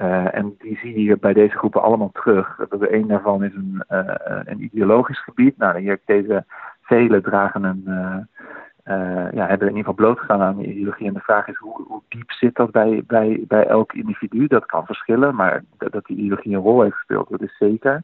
Uh, 0.00 0.34
en 0.34 0.54
die 0.58 0.78
zie 0.78 1.04
je 1.04 1.16
bij 1.16 1.32
deze 1.32 1.56
groepen 1.56 1.82
allemaal 1.82 2.10
terug. 2.12 2.56
De 2.56 2.94
een 2.94 3.06
daarvan 3.06 3.44
is 3.44 3.54
een, 3.54 3.84
uh, 3.90 4.14
een 4.44 4.62
ideologisch 4.62 5.22
gebied. 5.22 5.56
Nou, 5.56 5.98
deze 6.04 6.44
velen 6.82 7.22
dragen 7.22 7.64
een, 7.64 7.82
uh, 7.86 9.32
ja, 9.32 9.46
hebben 9.46 9.68
in 9.68 9.76
ieder 9.76 9.90
geval 9.90 9.94
blootgestaan 9.94 10.40
aan 10.40 10.56
die 10.56 10.66
ideologie. 10.66 11.06
En 11.06 11.14
de 11.14 11.20
vraag 11.20 11.48
is 11.48 11.56
hoe, 11.56 11.82
hoe, 11.88 12.02
diep 12.08 12.30
zit 12.32 12.54
dat 12.54 12.70
bij, 12.70 13.02
bij, 13.06 13.44
bij 13.48 13.66
elk 13.66 13.92
individu? 13.92 14.46
Dat 14.46 14.66
kan 14.66 14.86
verschillen, 14.86 15.34
maar 15.34 15.62
dat 15.76 16.04
die 16.06 16.16
ideologie 16.16 16.54
een 16.54 16.62
rol 16.62 16.82
heeft 16.82 16.96
gespeeld, 16.96 17.30
dat 17.30 17.42
is 17.42 17.56
zeker. 17.58 18.02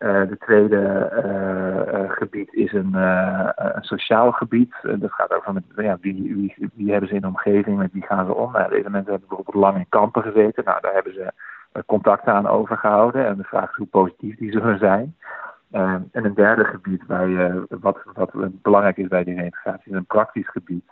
Uh, 0.00 0.28
de 0.28 0.36
tweede 0.38 1.10
uh, 1.24 2.00
uh, 2.00 2.10
gebied 2.10 2.52
is 2.52 2.72
een, 2.72 2.94
een 2.94 3.82
sociaal 3.82 4.32
gebied. 4.32 4.74
dat 4.82 5.12
gaat 5.12 5.32
over 5.32 5.52
met, 5.52 5.64
ja, 5.76 5.98
wie, 6.00 6.34
wie, 6.34 6.70
wie 6.74 6.90
hebben 6.90 7.08
ze 7.08 7.14
in 7.14 7.20
de 7.20 7.26
omgeving, 7.26 7.78
met 7.78 7.92
wie 7.92 8.06
gaan 8.06 8.26
ze 8.26 8.34
om. 8.34 8.52
Nou, 8.52 8.70
deze 8.70 8.90
mensen 8.90 9.10
hebben 9.10 9.28
bijvoorbeeld 9.28 9.64
lang 9.64 9.76
in 9.76 9.86
kampen 9.88 10.22
gezeten. 10.22 10.64
Nou, 10.64 10.80
daar 10.80 10.92
hebben 10.92 11.12
ze 11.12 11.32
contacten 11.86 12.32
aan 12.32 12.46
overgehouden. 12.46 13.26
En 13.26 13.36
de 13.36 13.44
vraag 13.44 13.70
is 13.70 13.76
hoe 13.76 13.86
positief 13.86 14.36
die 14.36 14.52
zullen 14.52 14.78
zijn. 14.78 15.16
en 15.70 16.10
een 16.12 16.34
derde 16.34 16.64
gebied 16.64 17.06
bij, 17.06 17.52
wat, 17.68 17.98
wat 18.14 18.30
belangrijk 18.62 18.96
is 18.96 19.08
bij 19.08 19.24
die 19.24 19.34
reintegratie 19.34 19.92
is 19.92 19.96
een 19.96 20.06
praktisch 20.06 20.48
gebied 20.48 20.84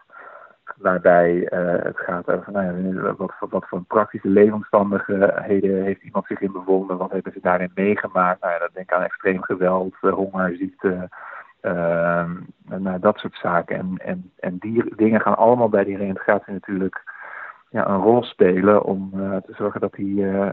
waarbij 0.79 1.47
het 1.83 1.99
gaat 1.99 2.31
over 2.31 2.53
nou 2.53 3.15
wat, 3.17 3.33
wat, 3.51 3.65
voor 3.69 3.83
praktische 3.83 4.29
leefomstandigheden 4.29 5.83
heeft 5.83 6.03
iemand 6.03 6.27
zich 6.27 6.41
in 6.41 6.53
bevonden, 6.53 6.97
wat 6.97 7.11
hebben 7.11 7.33
ze 7.33 7.41
daarin 7.43 7.71
meegemaakt. 7.75 8.41
Nou 8.41 8.59
dat 8.59 8.71
denk 8.73 8.93
aan 8.93 9.03
extreem 9.03 9.43
geweld, 9.43 9.95
honger, 10.01 10.57
ziekte, 10.57 11.09
uh, 11.63 12.31
nou, 12.65 12.99
dat 13.01 13.19
soort 13.19 13.39
zaken. 13.43 13.77
En, 13.77 13.95
en, 14.05 14.33
en 14.41 14.57
die 14.59 14.95
dingen 14.97 15.21
gaan 15.21 15.37
allemaal 15.37 15.69
bij 15.69 15.85
die 15.85 15.97
reïntegratie 15.97 16.53
natuurlijk 16.53 17.03
ja, 17.71 17.89
een 17.89 18.01
rol 18.01 18.23
spelen 18.23 18.85
om 18.85 19.11
uh, 19.15 19.37
te 19.37 19.53
zorgen 19.57 19.81
dat, 19.81 19.93
die, 19.93 20.15
uh, 20.15 20.49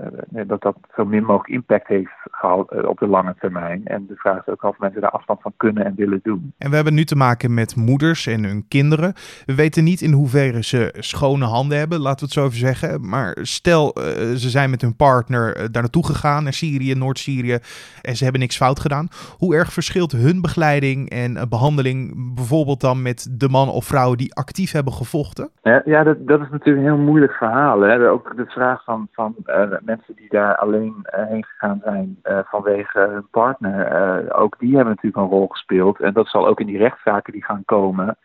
dat 0.48 0.62
dat 0.62 0.76
zo 0.96 1.06
min 1.06 1.24
mogelijk 1.24 1.50
impact 1.50 1.88
heeft 1.88 2.12
gehad 2.32 2.74
uh, 2.74 2.88
op 2.88 3.00
de 3.00 3.08
lange 3.08 3.36
termijn. 3.40 3.82
En 3.86 4.06
de 4.08 4.16
vraag 4.16 4.38
is 4.38 4.54
ook 4.54 4.64
of 4.64 4.80
mensen 4.80 5.02
daar 5.02 5.10
afstand 5.10 5.42
van 5.42 5.54
kunnen 5.58 5.86
en 5.86 5.96
willen 5.96 6.20
doen. 6.24 6.54
En 6.58 6.70
we 6.70 6.76
hebben 6.76 6.94
nu 6.94 7.04
te 7.04 7.16
maken 7.16 7.54
met 7.54 7.76
moeders 7.76 8.28
en 8.28 8.44
hun 8.44 8.66
kinderen. 8.68 9.14
We 9.46 9.56
weten 9.56 9.84
niet 9.84 10.02
in 10.02 10.12
hoeverre 10.12 10.64
ze 10.64 10.94
schone 10.98 11.46
handen 11.46 11.78
hebben, 11.78 12.00
laten 12.00 12.20
we 12.20 12.26
het 12.26 12.34
zo 12.34 12.46
even 12.46 12.58
zeggen. 12.58 13.10
Maar 13.10 13.38
stel, 13.42 13.92
ze 14.36 14.50
zijn 14.50 14.70
met 14.70 14.82
hun 14.82 14.96
partner 14.96 15.54
daar 15.72 15.82
naartoe 15.82 16.06
gegaan, 16.06 16.44
naar 16.44 16.54
Syrië, 16.54 16.94
Noord-Syrië, 16.94 17.58
en 18.02 18.16
ze 18.16 18.24
hebben 18.24 18.42
niks 18.42 18.58
fout 18.58 18.80
gedaan. 18.80 19.08
Hoe 19.38 19.56
erg 19.56 19.74
verschilt 19.74 20.12
hun 20.12 20.42
begeleiding 20.42 21.10
en 21.10 21.50
behandeling 21.50 22.14
bijvoorbeeld 22.36 22.82
dan 22.82 23.02
met 23.02 23.28
de 23.40 23.50
man 23.50 23.70
of 23.70 23.86
vrouw 23.86 24.16
die 24.16 24.34
actief 24.34 24.72
hebben 24.72 24.94
gevochten? 24.94 25.50
Ja, 25.62 25.82
ja 25.86 26.04
dat, 26.04 26.28
dat 26.28 26.42
is 26.42 26.50
natuurlijk 26.52 26.86
heel 26.86 26.98
moeilijk 27.06 27.34
verhaal. 27.34 27.82
Hè? 27.82 28.10
Ook 28.10 28.36
de 28.36 28.46
vraag 28.46 28.84
van, 28.84 29.08
van 29.12 29.36
uh, 29.46 29.72
mensen 29.82 30.16
die 30.16 30.30
daar 30.30 30.56
alleen 30.56 30.96
uh, 31.06 31.26
heen 31.26 31.46
gegaan 31.46 31.82
zijn 31.84 32.20
uh, 32.24 32.40
vanwege 32.44 33.00
hun 33.00 33.28
partner. 33.32 34.34
ook 34.34 34.60
die 34.60 34.76
hebben 34.76 34.94
natuurlijk 34.96 35.24
een 35.24 35.38
rol 35.38 35.48
gespeeld. 35.48 36.00
En 36.00 36.14
dat 36.14 36.28
zal 36.28 36.48
ook 36.48 36.60
in 36.60 36.66
die 36.66 36.78
rechtszaken 36.78 37.34
die 37.34 37.46
gaan 37.46 37.66
komen 37.66 38.18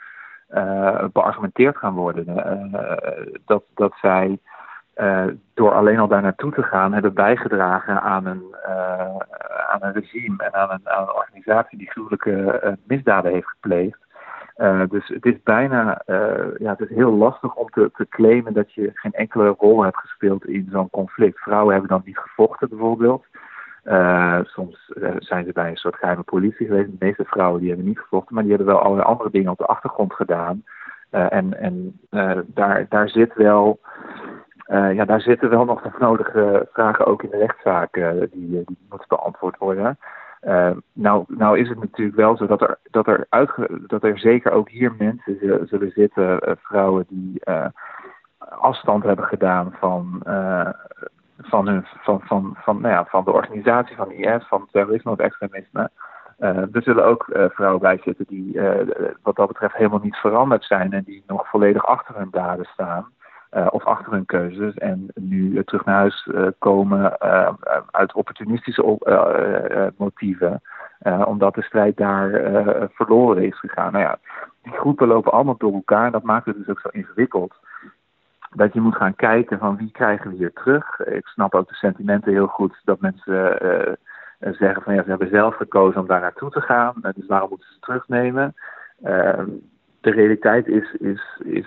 beargumenteerd 1.12 1.76
gaan 1.76 1.94
worden. 1.94 2.26
dat, 3.46 3.62
dat 3.74 3.92
zij 4.00 4.38
door 5.54 5.72
alleen 5.72 5.98
al 5.98 6.08
daar 6.08 6.22
naartoe 6.22 6.52
te 6.52 6.62
gaan 6.62 6.92
hebben 6.92 7.14
bijgedragen 7.14 8.00
aan 8.00 8.26
een, 8.26 8.56
aan 9.68 9.82
een 9.82 9.92
regime 9.92 10.44
en 10.44 10.54
aan 10.54 10.70
een, 10.70 10.88
aan 10.88 11.02
een 11.02 11.14
organisatie 11.14 11.78
die 11.78 11.90
gruwelijke 11.90 12.76
misdaden 12.86 13.32
heeft 13.32 13.48
gepleegd. 13.48 13.98
Uh, 14.56 14.82
dus 14.88 15.08
het 15.08 15.24
is 15.24 15.42
bijna 15.42 16.02
uh, 16.06 16.56
ja, 16.58 16.70
het 16.70 16.80
is 16.80 16.96
heel 16.96 17.12
lastig 17.12 17.54
om 17.54 17.68
te, 17.70 17.90
te 17.94 18.08
claimen 18.08 18.52
dat 18.52 18.72
je 18.72 18.90
geen 18.94 19.12
enkele 19.12 19.54
rol 19.58 19.82
hebt 19.82 19.96
gespeeld 19.96 20.46
in 20.46 20.68
zo'n 20.70 20.90
conflict. 20.90 21.38
Vrouwen 21.38 21.72
hebben 21.72 21.90
dan 21.90 22.02
niet 22.04 22.18
gevochten 22.18 22.68
bijvoorbeeld. 22.68 23.24
Uh, 23.84 24.38
soms 24.42 24.92
zijn 25.18 25.44
ze 25.44 25.52
bij 25.52 25.70
een 25.70 25.76
soort 25.76 25.96
geheime 25.96 26.22
politie 26.22 26.66
geweest. 26.66 26.90
De 26.90 27.06
meeste 27.06 27.24
vrouwen 27.24 27.60
die 27.60 27.68
hebben 27.68 27.86
niet 27.86 27.98
gevochten, 27.98 28.34
maar 28.34 28.44
die 28.44 28.54
hebben 28.54 28.74
wel 28.74 28.82
allerlei 28.82 29.08
andere 29.08 29.30
dingen 29.30 29.50
op 29.50 29.58
de 29.58 29.66
achtergrond 29.66 30.12
gedaan. 30.12 30.64
en 31.10 31.58
en 31.58 32.00
daar, 32.46 32.86
daar 32.88 33.08
zit 33.08 33.34
wel. 33.34 33.80
ja, 34.66 35.04
daar 35.04 35.20
zitten 35.20 35.50
wel 35.50 35.64
nog 35.64 35.82
de 35.82 35.90
nodige 35.98 36.68
vragen 36.72 37.06
ook 37.06 37.22
in 37.22 37.30
de 37.30 37.36
rechtszaken 37.36 38.30
die, 38.30 38.48
die 38.48 38.78
moeten 38.88 39.08
beantwoord 39.08 39.58
worden. 39.58 39.98
Uh, 40.42 40.70
nou, 40.92 41.24
nou 41.28 41.58
is 41.58 41.68
het 41.68 41.80
natuurlijk 41.80 42.16
wel 42.16 42.36
zo 42.36 42.46
dat 42.46 42.60
er, 42.60 42.78
dat 42.90 43.06
er, 43.06 43.26
dat 43.86 44.02
er 44.02 44.18
zeker 44.18 44.52
ook 44.52 44.68
hier 44.68 44.94
mensen 44.98 45.66
zullen 45.68 45.90
zitten, 45.90 46.48
uh, 46.48 46.54
vrouwen 46.58 47.04
die 47.08 47.40
uh, 47.44 47.66
afstand 48.38 49.04
hebben 49.04 49.24
gedaan 49.24 49.74
van, 49.78 50.22
van, 51.38 51.68
hun, 51.68 51.84
van, 51.84 52.20
van, 52.24 52.56
van, 52.58 52.80
nou 52.80 53.06
van 53.08 53.24
de 53.24 53.32
organisatie 53.32 53.96
van 53.96 54.10
IS, 54.10 54.46
van 54.48 54.68
terrorisme 54.70 55.10
of 55.10 55.18
extremisme. 55.18 55.90
er 56.38 56.82
zullen 56.82 57.04
ook 57.04 57.26
vrouwen 57.30 57.80
bij 57.80 58.00
zitten 58.04 58.24
die 58.28 58.60
wat 59.22 59.36
dat 59.36 59.48
betreft 59.48 59.74
helemaal 59.74 60.00
niet 60.02 60.16
veranderd 60.16 60.64
zijn 60.64 60.92
en 60.92 61.02
die 61.02 61.24
nog 61.26 61.48
volledig 61.48 61.86
achter 61.86 62.16
hun 62.16 62.28
daden 62.30 62.64
staan. 62.64 63.12
Uh, 63.56 63.66
of 63.70 63.84
achter 63.84 64.12
hun 64.12 64.26
keuzes 64.26 64.74
en 64.74 65.06
nu 65.14 65.50
uh, 65.50 65.62
terug 65.62 65.84
naar 65.84 65.94
huis 65.94 66.26
uh, 66.26 66.46
komen 66.58 67.20
uit 67.90 68.12
opportunistische 68.12 68.98
motieven, 69.96 70.62
omdat 71.24 71.54
de 71.54 71.62
strijd 71.62 71.96
daar 71.96 72.30
verloren 72.92 73.44
is 73.44 73.58
gegaan. 73.58 73.92
Nou 73.92 74.04
ja, 74.04 74.18
die 74.62 74.72
groepen 74.72 75.06
lopen 75.06 75.32
allemaal 75.32 75.56
door 75.58 75.72
elkaar 75.72 76.06
en 76.06 76.12
dat 76.12 76.22
maakt 76.22 76.46
het 76.46 76.56
dus 76.56 76.68
ook 76.68 76.80
zo 76.80 76.88
ingewikkeld. 76.88 77.54
Dat 78.50 78.72
je 78.72 78.80
moet 78.80 78.96
gaan 78.96 79.14
kijken 79.14 79.58
van 79.58 79.76
wie 79.76 79.90
krijgen 79.90 80.30
we 80.30 80.36
hier 80.36 80.52
terug. 80.52 80.98
Ik 80.98 81.26
snap 81.26 81.54
ook 81.54 81.68
de 81.68 81.74
sentimenten 81.74 82.32
heel 82.32 82.46
goed 82.46 82.80
dat 82.84 83.00
mensen 83.00 83.58
zeggen 84.38 84.82
van 84.82 84.94
ja, 84.94 85.02
ze 85.02 85.08
hebben 85.08 85.28
zelf 85.28 85.54
gekozen 85.54 86.00
om 86.00 86.06
daar 86.06 86.20
naartoe 86.20 86.50
te 86.50 86.60
gaan, 86.60 86.94
dus 87.00 87.26
waarom 87.26 87.48
moeten 87.48 87.68
ze 87.72 87.80
terugnemen? 87.80 88.54
de 90.00 90.10
realiteit 90.10 90.66
is, 90.66 90.92
is, 90.92 91.40
is 91.44 91.66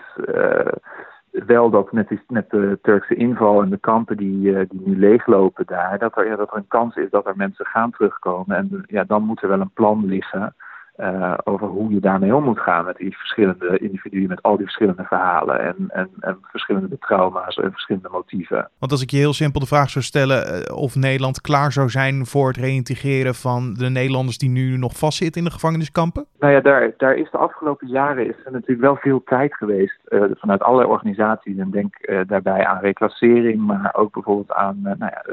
wel 1.33 1.69
dat 1.69 1.91
met, 1.91 2.07
die, 2.07 2.21
met 2.27 2.49
de 2.49 2.79
Turkse 2.81 3.15
inval 3.15 3.61
en 3.61 3.69
de 3.69 3.77
kampen 3.77 4.17
die, 4.17 4.51
uh, 4.51 4.59
die 4.69 4.81
nu 4.85 4.99
leeglopen 4.99 5.65
daar, 5.65 5.99
dat 5.99 6.17
er, 6.17 6.27
ja, 6.27 6.35
dat 6.35 6.51
er 6.51 6.57
een 6.57 6.67
kans 6.67 6.95
is 6.95 7.09
dat 7.09 7.25
er 7.25 7.35
mensen 7.35 7.65
gaan 7.65 7.91
terugkomen. 7.91 8.57
En 8.57 8.83
ja, 8.87 9.03
dan 9.03 9.23
moet 9.23 9.41
er 9.41 9.47
wel 9.47 9.61
een 9.61 9.73
plan 9.73 10.05
liggen 10.05 10.55
uh, 10.97 11.33
over 11.43 11.67
hoe 11.67 11.93
je 11.93 11.99
daarmee 11.99 12.35
om 12.35 12.43
moet 12.43 12.59
gaan 12.59 12.85
met 12.85 12.97
die 12.97 13.17
verschillende 13.17 13.77
individuen, 13.77 14.27
met 14.27 14.41
al 14.41 14.55
die 14.55 14.65
verschillende 14.65 15.03
verhalen 15.03 15.59
en, 15.59 15.75
en, 15.87 16.09
en 16.19 16.37
verschillende 16.41 16.97
trauma's 16.99 17.55
en 17.55 17.71
verschillende 17.71 18.09
motieven. 18.11 18.69
Want 18.79 18.91
als 18.91 19.01
ik 19.01 19.09
je 19.09 19.17
heel 19.17 19.33
simpel 19.33 19.59
de 19.59 19.65
vraag 19.65 19.89
zou 19.89 20.03
stellen 20.03 20.67
uh, 20.69 20.75
of 20.75 20.95
Nederland 20.95 21.41
klaar 21.41 21.71
zou 21.71 21.89
zijn 21.89 22.25
voor 22.25 22.47
het 22.47 22.57
reïntegreren 22.57 23.35
van 23.35 23.73
de 23.73 23.89
Nederlanders 23.89 24.37
die 24.37 24.49
nu 24.49 24.77
nog 24.77 24.97
vastzitten 24.97 25.41
in 25.41 25.47
de 25.47 25.53
gevangeniskampen? 25.53 26.25
Nou 26.39 26.53
ja, 26.53 26.61
daar, 26.61 26.91
daar 26.97 27.15
is 27.15 27.31
de 27.31 27.37
afgelopen 27.37 27.87
jaren 27.87 28.27
is 28.27 28.45
er 28.45 28.51
natuurlijk 28.51 28.81
wel 28.81 28.95
veel 28.95 29.23
tijd 29.25 29.55
geweest 29.55 29.99
uh, 30.07 30.23
vanuit 30.33 30.61
allerlei 30.61 30.89
organisaties. 30.89 31.57
En 31.57 31.71
denk 31.71 31.95
daarbij 32.27 32.65
aan 32.65 32.79
reclassering, 32.79 33.65
maar 33.65 33.89
ook 33.93 34.13
bijvoorbeeld 34.13 34.51
aan, 34.51 34.79
nou 34.81 34.97
ja, 34.97 35.23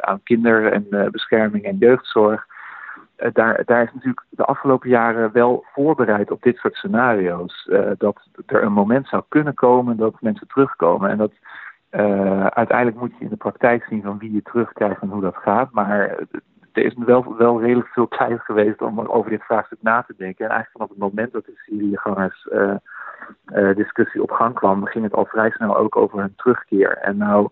aan 0.00 0.20
kinder- 0.22 0.72
en 0.72 1.10
bescherming 1.10 1.64
en 1.64 1.76
jeugdzorg. 1.76 2.46
Eh, 3.20 3.30
daar, 3.32 3.62
daar 3.64 3.82
is 3.82 3.92
natuurlijk 3.92 4.24
de 4.28 4.44
afgelopen 4.44 4.88
jaren 4.88 5.32
wel 5.32 5.64
voorbereid 5.72 6.30
op 6.30 6.42
dit 6.42 6.56
soort 6.56 6.74
scenario's. 6.74 7.68
Uh, 7.70 7.90
dat 7.98 8.28
er 8.46 8.62
een 8.62 8.72
moment 8.72 9.08
zou 9.08 9.22
kunnen 9.28 9.54
komen 9.54 9.96
dat 9.96 10.20
mensen 10.20 10.46
terugkomen. 10.46 11.10
En 11.10 11.16
dat 11.16 11.32
uh, 11.90 12.46
uiteindelijk 12.46 12.98
moet 12.98 13.12
je 13.18 13.24
in 13.24 13.30
de 13.30 13.36
praktijk 13.36 13.84
zien 13.84 14.02
van 14.02 14.18
wie 14.18 14.32
je 14.32 14.42
terugkrijgt 14.42 15.02
en 15.02 15.08
hoe 15.08 15.20
dat 15.20 15.36
gaat. 15.36 15.72
Maar 15.72 15.98
er 16.72 16.84
is 16.84 16.94
wel, 16.96 17.36
wel 17.36 17.60
redelijk 17.60 17.88
veel 17.88 18.08
tijd 18.18 18.40
geweest 18.40 18.82
om 18.82 19.00
over 19.00 19.30
dit 19.30 19.42
vraagstuk 19.42 19.78
na 19.82 20.02
te 20.02 20.14
denken. 20.16 20.44
En 20.44 20.50
eigenlijk 20.50 20.72
vanaf 20.72 20.88
het 20.88 20.98
moment 20.98 21.32
dat 21.32 21.44
de 21.44 21.52
Syriëgangers 21.56 22.48
discussie 23.74 24.22
op 24.22 24.30
gang 24.30 24.54
kwam, 24.54 24.86
ging 24.86 25.04
het 25.04 25.14
al 25.14 25.24
vrij 25.24 25.50
snel 25.50 25.76
ook 25.76 25.96
over 25.96 26.18
hun 26.18 26.34
terugkeer. 26.36 26.96
En 26.96 27.16
nou 27.16 27.48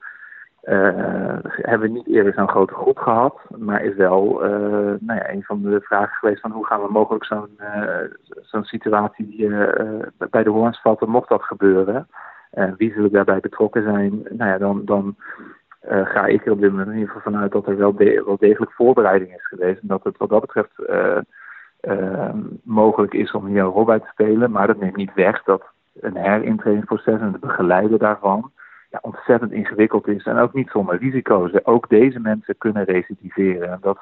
uh, 0.68 1.38
hebben 1.42 1.88
we 1.88 1.94
niet 1.94 2.06
eerder 2.06 2.32
zo'n 2.32 2.48
grote 2.48 2.74
groep 2.74 2.98
gehad, 2.98 3.40
maar 3.58 3.84
is 3.84 3.94
wel 3.94 4.44
uh, 4.44 4.50
nou 5.00 5.18
ja, 5.18 5.30
een 5.30 5.42
van 5.42 5.62
de 5.62 5.80
vragen 5.80 6.16
geweest 6.16 6.40
van 6.40 6.50
hoe 6.50 6.66
gaan 6.66 6.82
we 6.82 6.92
mogelijk 6.92 7.24
zo'n 7.24 7.58
uh, 7.60 8.00
zo'n 8.42 8.64
situatie 8.64 9.48
bij 10.30 10.42
de 10.42 10.50
hoorns 10.50 10.80
vatten, 10.80 11.08
mocht 11.08 11.28
dat 11.28 11.42
gebeuren. 11.42 12.08
wie 12.76 12.92
zullen 12.92 13.12
daarbij 13.12 13.40
betrokken 13.40 13.82
zijn? 13.82 14.22
Nou 14.28 14.50
ja, 14.50 14.58
dan, 14.58 14.84
dan 14.84 15.16
ga 15.82 16.26
ik 16.26 16.46
er 16.46 16.52
op 16.52 16.60
dit 16.60 16.70
moment 16.70 16.88
in 16.88 16.94
ieder 16.94 17.08
geval 17.08 17.32
vanuit 17.32 17.52
dat 17.52 17.66
er 17.66 17.76
wel, 17.76 17.94
wel 18.24 18.36
degelijk 18.38 18.72
voorbereiding 18.72 19.34
is 19.34 19.46
geweest. 19.46 19.80
En 19.80 19.88
dat 19.88 20.04
het 20.04 20.16
wat 20.16 20.28
dat 20.28 20.40
betreft 20.40 20.82
mogelijk 22.62 23.14
is 23.14 23.30
om 23.32 23.46
hier 23.46 23.60
een 23.60 23.70
rol 23.70 23.84
bij 23.84 24.00
te 24.00 24.08
spelen. 24.12 24.50
Maar 24.50 24.66
dat 24.66 24.80
neemt 24.80 24.96
niet 24.96 25.14
weg 25.14 25.42
dat 25.42 25.62
een 26.00 26.16
herintredingsproces 26.16 27.20
en 27.20 27.32
het 27.32 27.40
begeleiden 27.40 27.98
daarvan 27.98 28.50
ja, 28.90 28.98
ontzettend 29.02 29.52
ingewikkeld 29.52 30.08
is 30.08 30.24
en 30.24 30.38
ook 30.38 30.54
niet 30.54 30.70
zonder 30.70 30.98
risico's. 30.98 31.64
Ook 31.64 31.88
deze 31.88 32.20
mensen 32.20 32.58
kunnen 32.58 32.84
recidiveren. 32.84 33.72
En 33.72 33.78
dat 33.80 33.98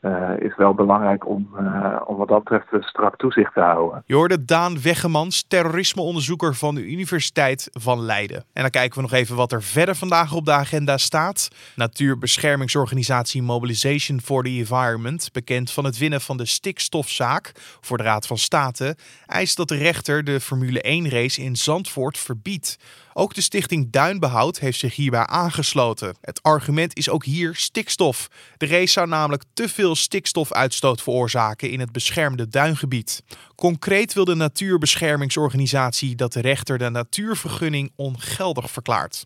uh, 0.00 0.30
is 0.38 0.56
wel 0.56 0.74
belangrijk 0.74 1.28
om, 1.28 1.48
uh, 1.60 2.00
om 2.04 2.16
wat 2.16 2.28
dat 2.28 2.44
betreft 2.44 2.88
strak 2.88 3.16
toezicht 3.16 3.54
te 3.54 3.60
houden. 3.60 4.02
Je 4.06 4.44
Daan 4.44 4.82
Weggemans, 4.82 5.42
terrorismeonderzoeker 5.48 6.54
van 6.54 6.74
de 6.74 6.90
Universiteit 6.90 7.68
van 7.72 8.00
Leiden. 8.00 8.44
En 8.52 8.62
dan 8.62 8.70
kijken 8.70 8.96
we 8.96 9.02
nog 9.02 9.12
even 9.12 9.36
wat 9.36 9.52
er 9.52 9.62
verder 9.62 9.94
vandaag 9.94 10.34
op 10.34 10.44
de 10.44 10.52
agenda 10.52 10.96
staat. 10.96 11.48
Natuurbeschermingsorganisatie 11.76 13.42
Mobilization 13.42 14.20
for 14.20 14.42
the 14.42 14.48
Environment, 14.48 15.32
bekend 15.32 15.70
van 15.70 15.84
het 15.84 15.98
winnen 15.98 16.20
van 16.20 16.36
de 16.36 16.46
stikstofzaak 16.46 17.52
voor 17.80 17.96
de 17.96 18.02
Raad 18.02 18.26
van 18.26 18.38
State, 18.38 18.96
eist 19.26 19.56
dat 19.56 19.68
de 19.68 19.76
rechter 19.76 20.24
de 20.24 20.40
Formule 20.40 21.04
1-race 21.06 21.42
in 21.42 21.56
Zandvoort 21.56 22.18
verbiedt. 22.18 22.78
Ook 23.20 23.34
de 23.34 23.40
stichting 23.40 23.90
Duinbehoud 23.90 24.58
heeft 24.58 24.78
zich 24.78 24.94
hierbij 24.94 25.26
aangesloten. 25.26 26.14
Het 26.20 26.42
argument 26.42 26.96
is 26.96 27.08
ook 27.08 27.24
hier 27.24 27.54
stikstof. 27.54 28.28
De 28.56 28.66
race 28.66 28.92
zou 28.92 29.08
namelijk 29.08 29.42
te 29.54 29.68
veel 29.68 29.94
stikstofuitstoot 29.94 31.02
veroorzaken 31.02 31.70
in 31.70 31.80
het 31.80 31.92
beschermde 31.92 32.48
duingebied. 32.48 33.22
Concreet 33.54 34.12
wil 34.12 34.24
de 34.24 34.34
natuurbeschermingsorganisatie 34.34 36.14
dat 36.14 36.32
de 36.32 36.40
rechter 36.40 36.78
de 36.78 36.88
natuurvergunning 36.88 37.92
ongeldig 37.96 38.70
verklaart. 38.70 39.22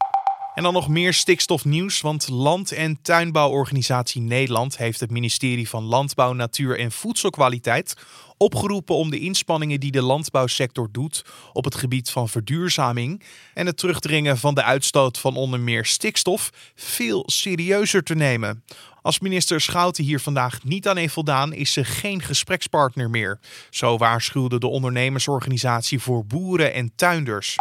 En 0.54 0.62
dan 0.62 0.73
nog 0.73 0.88
meer 0.88 1.12
stikstofnieuws, 1.14 2.00
want 2.00 2.28
Land- 2.28 2.73
en 2.73 2.99
Tuinbouworganisatie 3.02 4.20
Nederland 4.20 4.76
heeft 4.76 5.00
het 5.00 5.11
ministerie 5.11 5.68
van 5.68 5.84
Landbouw, 5.84 6.32
Natuur 6.32 6.78
en 6.78 6.92
Voedselkwaliteit 6.92 7.94
opgeroepen 8.37 8.94
om 8.94 9.11
de 9.11 9.18
inspanningen 9.18 9.80
die 9.80 9.90
de 9.90 10.02
landbouwsector 10.02 10.88
doet 10.92 11.25
op 11.52 11.64
het 11.64 11.75
gebied 11.75 12.11
van 12.11 12.28
verduurzaming 12.28 13.23
en 13.54 13.66
het 13.66 13.76
terugdringen 13.76 14.38
van 14.38 14.54
de 14.54 14.62
uitstoot 14.62 15.18
van 15.18 15.37
onder 15.37 15.61
meer 15.61 15.84
stikstof 15.84 16.50
veel 16.75 17.23
serieuzer 17.26 18.02
te 18.02 18.14
nemen. 18.14 18.64
Als 19.02 19.20
minister 19.20 19.61
Schouten 19.61 20.04
hier 20.04 20.20
vandaag 20.20 20.64
niet 20.64 20.88
aan 20.88 20.96
heeft 20.96 21.12
voldaan, 21.12 21.52
is 21.52 21.73
ze 21.73 21.84
geen 21.84 22.23
gesprekspartner 22.23 23.11
meer. 23.11 23.38
Zo 23.70 23.96
waarschuwde 23.96 24.58
de 24.58 24.66
ondernemersorganisatie 24.66 26.00
voor 26.00 26.26
boeren 26.26 26.73
en 26.73 26.92
tuinders. 26.96 27.56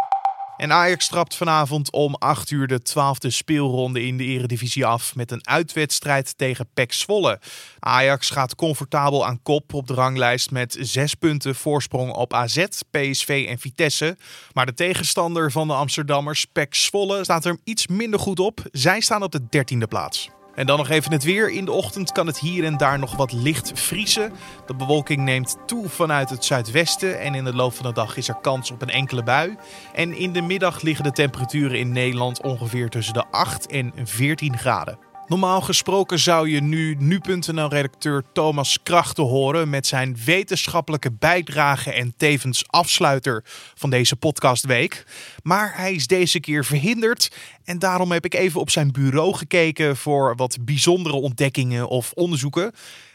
En 0.56 0.72
Ajax 0.72 1.08
trapt 1.08 1.36
vanavond 1.36 1.92
om 1.92 2.14
8 2.14 2.50
uur 2.50 2.66
de 2.66 2.80
12e 2.88 3.26
speelronde 3.26 4.06
in 4.06 4.16
de 4.16 4.24
Eredivisie 4.24 4.86
af 4.86 5.14
met 5.14 5.30
een 5.30 5.48
uitwedstrijd 5.48 6.38
tegen 6.38 6.68
PEC 6.74 6.92
Zwolle. 6.92 7.40
Ajax 7.78 8.30
gaat 8.30 8.54
comfortabel 8.54 9.26
aan 9.26 9.42
kop 9.42 9.74
op 9.74 9.86
de 9.86 9.94
ranglijst 9.94 10.50
met 10.50 10.76
6 10.80 11.14
punten 11.14 11.54
voorsprong 11.54 12.12
op 12.12 12.34
AZ, 12.34 12.64
PSV 12.90 13.46
en 13.48 13.58
Vitesse. 13.58 14.16
Maar 14.52 14.66
de 14.66 14.74
tegenstander 14.74 15.52
van 15.52 15.66
de 15.66 15.74
Amsterdammers, 15.74 16.44
PEC 16.44 16.74
Zwolle, 16.74 17.24
staat 17.24 17.44
er 17.44 17.58
iets 17.64 17.86
minder 17.86 18.20
goed 18.20 18.40
op. 18.40 18.62
Zij 18.72 19.00
staan 19.00 19.22
op 19.22 19.32
de 19.32 19.40
13e 19.40 19.88
plaats. 19.88 20.33
En 20.54 20.66
dan 20.66 20.78
nog 20.78 20.88
even 20.88 21.12
het 21.12 21.24
weer. 21.24 21.50
In 21.50 21.64
de 21.64 21.72
ochtend 21.72 22.12
kan 22.12 22.26
het 22.26 22.38
hier 22.38 22.64
en 22.64 22.76
daar 22.76 22.98
nog 22.98 23.16
wat 23.16 23.32
licht 23.32 23.72
vriezen. 23.74 24.32
De 24.66 24.74
bewolking 24.74 25.22
neemt 25.22 25.56
toe 25.66 25.88
vanuit 25.88 26.30
het 26.30 26.44
zuidwesten 26.44 27.20
en 27.20 27.34
in 27.34 27.44
de 27.44 27.54
loop 27.54 27.74
van 27.74 27.86
de 27.86 27.92
dag 27.92 28.16
is 28.16 28.28
er 28.28 28.38
kans 28.42 28.70
op 28.70 28.82
een 28.82 28.90
enkele 28.90 29.22
bui. 29.22 29.56
En 29.94 30.16
in 30.16 30.32
de 30.32 30.42
middag 30.42 30.80
liggen 30.80 31.04
de 31.04 31.12
temperaturen 31.12 31.78
in 31.78 31.92
Nederland 31.92 32.42
ongeveer 32.42 32.88
tussen 32.88 33.14
de 33.14 33.24
8 33.30 33.66
en 33.66 33.92
14 34.04 34.58
graden. 34.58 35.13
Normaal 35.26 35.60
gesproken 35.60 36.18
zou 36.18 36.48
je 36.48 36.60
nu 36.60 36.96
nu.nl-redacteur 36.98 38.22
Thomas 38.32 38.78
Krachten 38.82 39.24
horen 39.24 39.70
met 39.70 39.86
zijn 39.86 40.16
wetenschappelijke 40.24 41.12
bijdrage 41.12 41.92
en 41.92 42.14
tevens 42.16 42.64
afsluiter 42.66 43.44
van 43.74 43.90
deze 43.90 44.16
podcastweek. 44.16 45.06
Maar 45.42 45.76
hij 45.76 45.94
is 45.94 46.06
deze 46.06 46.40
keer 46.40 46.64
verhinderd 46.64 47.36
en 47.64 47.78
daarom 47.78 48.12
heb 48.12 48.24
ik 48.24 48.34
even 48.34 48.60
op 48.60 48.70
zijn 48.70 48.92
bureau 48.92 49.34
gekeken 49.34 49.96
voor 49.96 50.36
wat 50.36 50.58
bijzondere 50.60 51.16
ontdekkingen 51.16 51.88
of 51.88 52.12
onderzoeken. 52.12 52.72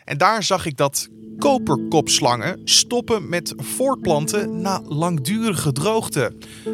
En 0.09 0.17
daar 0.17 0.43
zag 0.43 0.65
ik 0.65 0.77
dat 0.77 1.09
koperkopslangen 1.37 2.61
stoppen 2.63 3.29
met 3.29 3.53
voortplanten 3.57 4.61
na 4.61 4.81
langdurige 4.87 5.71
droogte. 5.71 6.31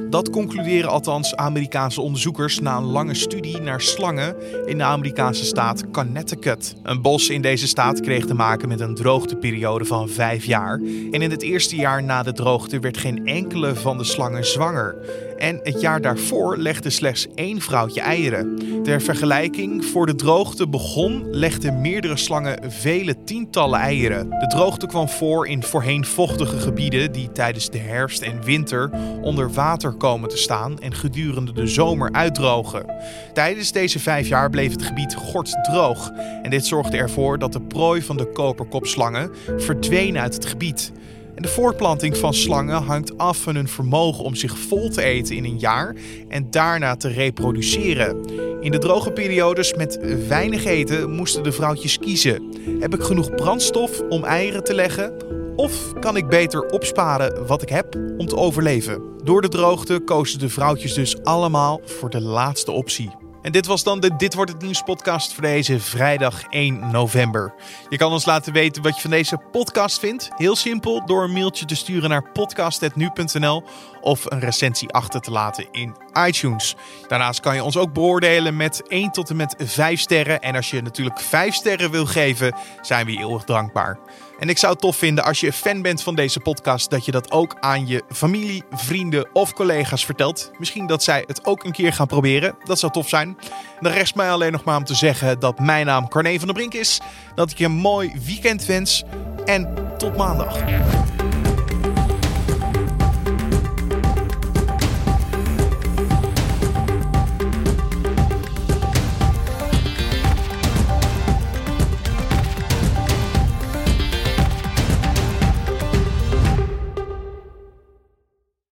Dat 0.10 0.30
concluderen 0.30 0.89
althans 0.89 1.36
Amerikaanse 1.36 2.01
onderzoekers 2.01 2.60
na 2.60 2.77
een 2.77 2.84
lange 2.84 3.13
studie 3.13 3.62
naar 3.62 3.82
slangen 3.82 4.36
in 4.65 4.77
de 4.77 4.84
Amerikaanse 4.84 5.46
staat 5.46 5.89
Connecticut. 5.92 6.75
Een 6.84 7.01
bos 7.01 7.30
in 7.30 7.42
deze 7.42 7.68
staat 7.68 8.00
kreeg 8.00 8.25
te 8.25 8.34
maken 8.34 8.68
met 8.68 8.80
een 8.80 8.96
droogteperiode 8.96 9.86
van 9.86 10.10
vijf 10.10 10.46
jaar. 10.46 10.80
En 11.12 11.22
in 11.22 11.32
het 11.32 11.42
eerste 11.42 11.75
jaar 11.75 12.04
na 12.04 12.24
de 12.24 12.34
droogte 12.34 12.80
werd 12.80 12.98
geen 12.98 13.27
enkele 13.27 13.75
van 13.75 13.98
de 13.98 14.04
slangen 14.04 14.46
zwanger. 14.46 14.96
En 15.38 15.60
het 15.63 15.82
jaar 15.82 16.01
daarvoor 16.01 16.58
legde 16.58 16.89
slechts 16.89 17.27
één 17.36 17.62
vrouwtje 17.62 18.01
eieren. 18.01 18.60
Ter 18.84 19.01
vergelijking, 19.01 19.86
voor 19.86 20.06
de 20.06 20.15
droogte 20.15 20.68
begon, 20.68 21.27
legden 21.32 21.82
meerdere 21.82 22.18
slangen 22.18 22.72
vele 22.72 23.24
tientallen 23.24 23.80
eieren. 23.80 24.30
De 24.30 24.48
droogte 24.48 24.86
kwam 24.86 25.10
voor 25.10 25.48
in 25.48 25.63
voorheen 25.63 26.06
vochtige 26.06 26.60
gebieden 26.60 27.12
die 27.12 27.32
tijdens 27.32 27.70
de 27.70 27.77
herfst 27.77 28.22
en 28.22 28.44
winter 28.44 28.89
onder 29.22 29.51
water 29.54 29.94
komen 29.94 30.30
te 30.30 30.38
staan 30.38 30.80
en 30.80 30.94
gedurende 30.94 31.54
de 31.54 31.68
zomer 31.68 32.12
uitdrogen. 32.12 32.86
Tijdens 33.34 33.72
deze 33.72 34.00
vijf 34.00 34.27
jaar 34.27 34.50
bleef 34.50 34.72
het 34.72 34.84
gebied 34.84 35.18
droog 35.63 36.12
en 36.42 36.50
dit 36.50 36.65
zorgde 36.65 36.98
ervoor 36.98 37.39
dat 37.39 37.54
de 37.54 37.62
prooi 37.62 38.01
van 38.01 38.18
de 38.18 38.32
koperkopslangen 38.32 39.32
verdween 39.58 40.18
uit 40.18 40.34
het 40.34 40.46
gebied. 40.46 40.92
En 41.36 41.42
de 41.42 41.48
voortplanting 41.48 42.18
van 42.18 42.34
slangen 42.34 42.84
hangt 42.84 43.18
af 43.18 43.38
van 43.38 43.56
hun 43.56 43.68
vermogen 43.68 44.24
om 44.24 44.36
zich 44.36 44.58
vol 44.58 44.89
te 44.89 45.04
eten 45.04 45.36
in 45.36 45.44
een 45.44 45.60
jaar 45.60 45.96
en 46.27 46.51
daarna 46.51 46.96
te 46.96 47.08
reproduceren. 47.08 48.25
In 48.62 48.72
de 48.72 48.77
droge 48.77 49.12
periodes 49.12 49.74
met 49.74 50.00
weinig 50.27 50.65
eten 50.65 51.12
moesten 51.12 51.44
de 51.44 51.51
vrouwtjes 51.51 52.00
kiezen. 52.00 52.54
Heb 52.80 52.94
ik 52.94 53.01
genoeg 53.01 53.36
brandstof 53.36 54.01
om 54.10 54.24
eieren 54.24 54.63
te 54.63 54.74
leggen? 54.74 55.13
Of 55.56 55.94
kan 56.00 56.18
ik 56.18 56.27
beter 56.27 56.66
opsparen 56.66 57.48
wat 57.48 57.62
ik 57.62 57.70
heb 57.70 57.96
om 58.18 58.27
te 58.27 58.36
overleven? 58.36 59.01
Door 59.24 59.42
de 59.42 59.48
droogte 59.48 60.00
kozen 60.00 60.40
de 60.40 60.50
vrouwtjes 60.50 60.94
dus 60.94 61.24
allemaal 61.24 61.81
voor 61.83 62.10
de 62.10 62.22
laatste 62.22 62.72
optie. 62.72 63.25
En 63.46 63.51
dit 63.51 63.66
was 63.66 63.84
dan 63.84 64.00
de 64.00 64.16
Dit 64.16 64.34
wordt 64.34 64.51
het 64.51 64.62
nieuws 64.62 64.81
podcast 64.81 65.34
voor 65.34 65.44
deze 65.44 65.79
vrijdag 65.79 66.44
1 66.50 66.92
november. 66.92 67.53
Je 67.90 67.98
kan 67.98 68.12
ons 68.12 68.25
laten 68.25 68.53
weten 68.53 68.84
wat 68.84 68.96
je 68.96 69.01
van 69.01 69.10
deze 69.10 69.38
podcast 69.51 70.00
vindt. 70.00 70.29
Heel 70.36 70.55
simpel 70.55 71.05
door 71.05 71.24
een 71.24 71.31
mailtje 71.31 71.66
te 71.66 71.75
sturen 71.75 72.10
naar 72.10 72.31
podcast.nu.nl 72.31 73.64
of 74.01 74.31
een 74.31 74.40
recensie 74.40 74.90
achter 74.90 75.22
te 75.22 75.31
laten 75.31 75.66
in 75.72 75.96
iTunes. 76.27 76.75
Daarnaast 77.08 77.40
kan 77.40 77.55
je 77.55 77.64
ons 77.64 77.77
ook 77.77 77.94
beoordelen 77.94 78.58
met 78.58 78.88
1 78.88 79.12
tot 79.12 79.29
en 79.29 79.36
met 79.36 79.55
5 79.58 80.00
sterren. 80.00 80.42
En 80.42 80.55
als 80.55 80.70
je 80.70 80.81
natuurlijk 80.81 81.20
5 81.20 81.55
sterren 81.55 81.92
wil 81.92 82.05
geven, 82.05 82.55
zijn 82.81 83.05
we 83.05 83.18
eeuwig 83.18 83.44
dankbaar. 83.44 84.00
En 84.46 84.51
ik 84.51 84.58
zou 84.58 84.72
het 84.72 84.81
tof 84.81 84.96
vinden 84.96 85.24
als 85.24 85.40
je 85.40 85.53
fan 85.53 85.81
bent 85.81 86.03
van 86.03 86.16
deze 86.16 86.40
podcast, 86.40 86.90
dat 86.90 87.05
je 87.05 87.12
dat 87.12 87.31
ook 87.31 87.55
aan 87.60 87.88
je 87.88 88.03
familie, 88.10 88.64
vrienden 88.72 89.27
of 89.34 89.53
collega's 89.53 90.05
vertelt. 90.05 90.51
Misschien 90.58 90.88
dat 90.88 91.03
zij 91.03 91.24
het 91.27 91.46
ook 91.46 91.64
een 91.64 91.72
keer 91.72 91.94
gaan 91.94 92.08
proberen. 92.08 92.55
Dat 92.64 92.79
zou 92.79 92.92
tof 92.92 93.10
zijn. 93.10 93.38
Dan 93.79 93.92
rest 93.92 94.16
mij 94.16 94.31
alleen 94.31 94.51
nog 94.51 94.64
maar 94.64 94.77
om 94.77 94.84
te 94.84 94.96
zeggen 94.96 95.40
dat 95.40 95.60
mijn 95.60 95.86
naam 95.86 96.08
Carne 96.08 96.38
van 96.38 96.48
der 96.48 96.55
Brink 96.55 96.74
is. 96.74 97.00
Dat 97.36 97.51
ik 97.51 97.58
je 97.58 97.66
een 97.66 97.72
mooi 97.72 98.12
weekend 98.25 98.66
wens. 98.66 99.03
En 99.46 99.74
tot 99.98 100.18
maandag. 100.18 100.58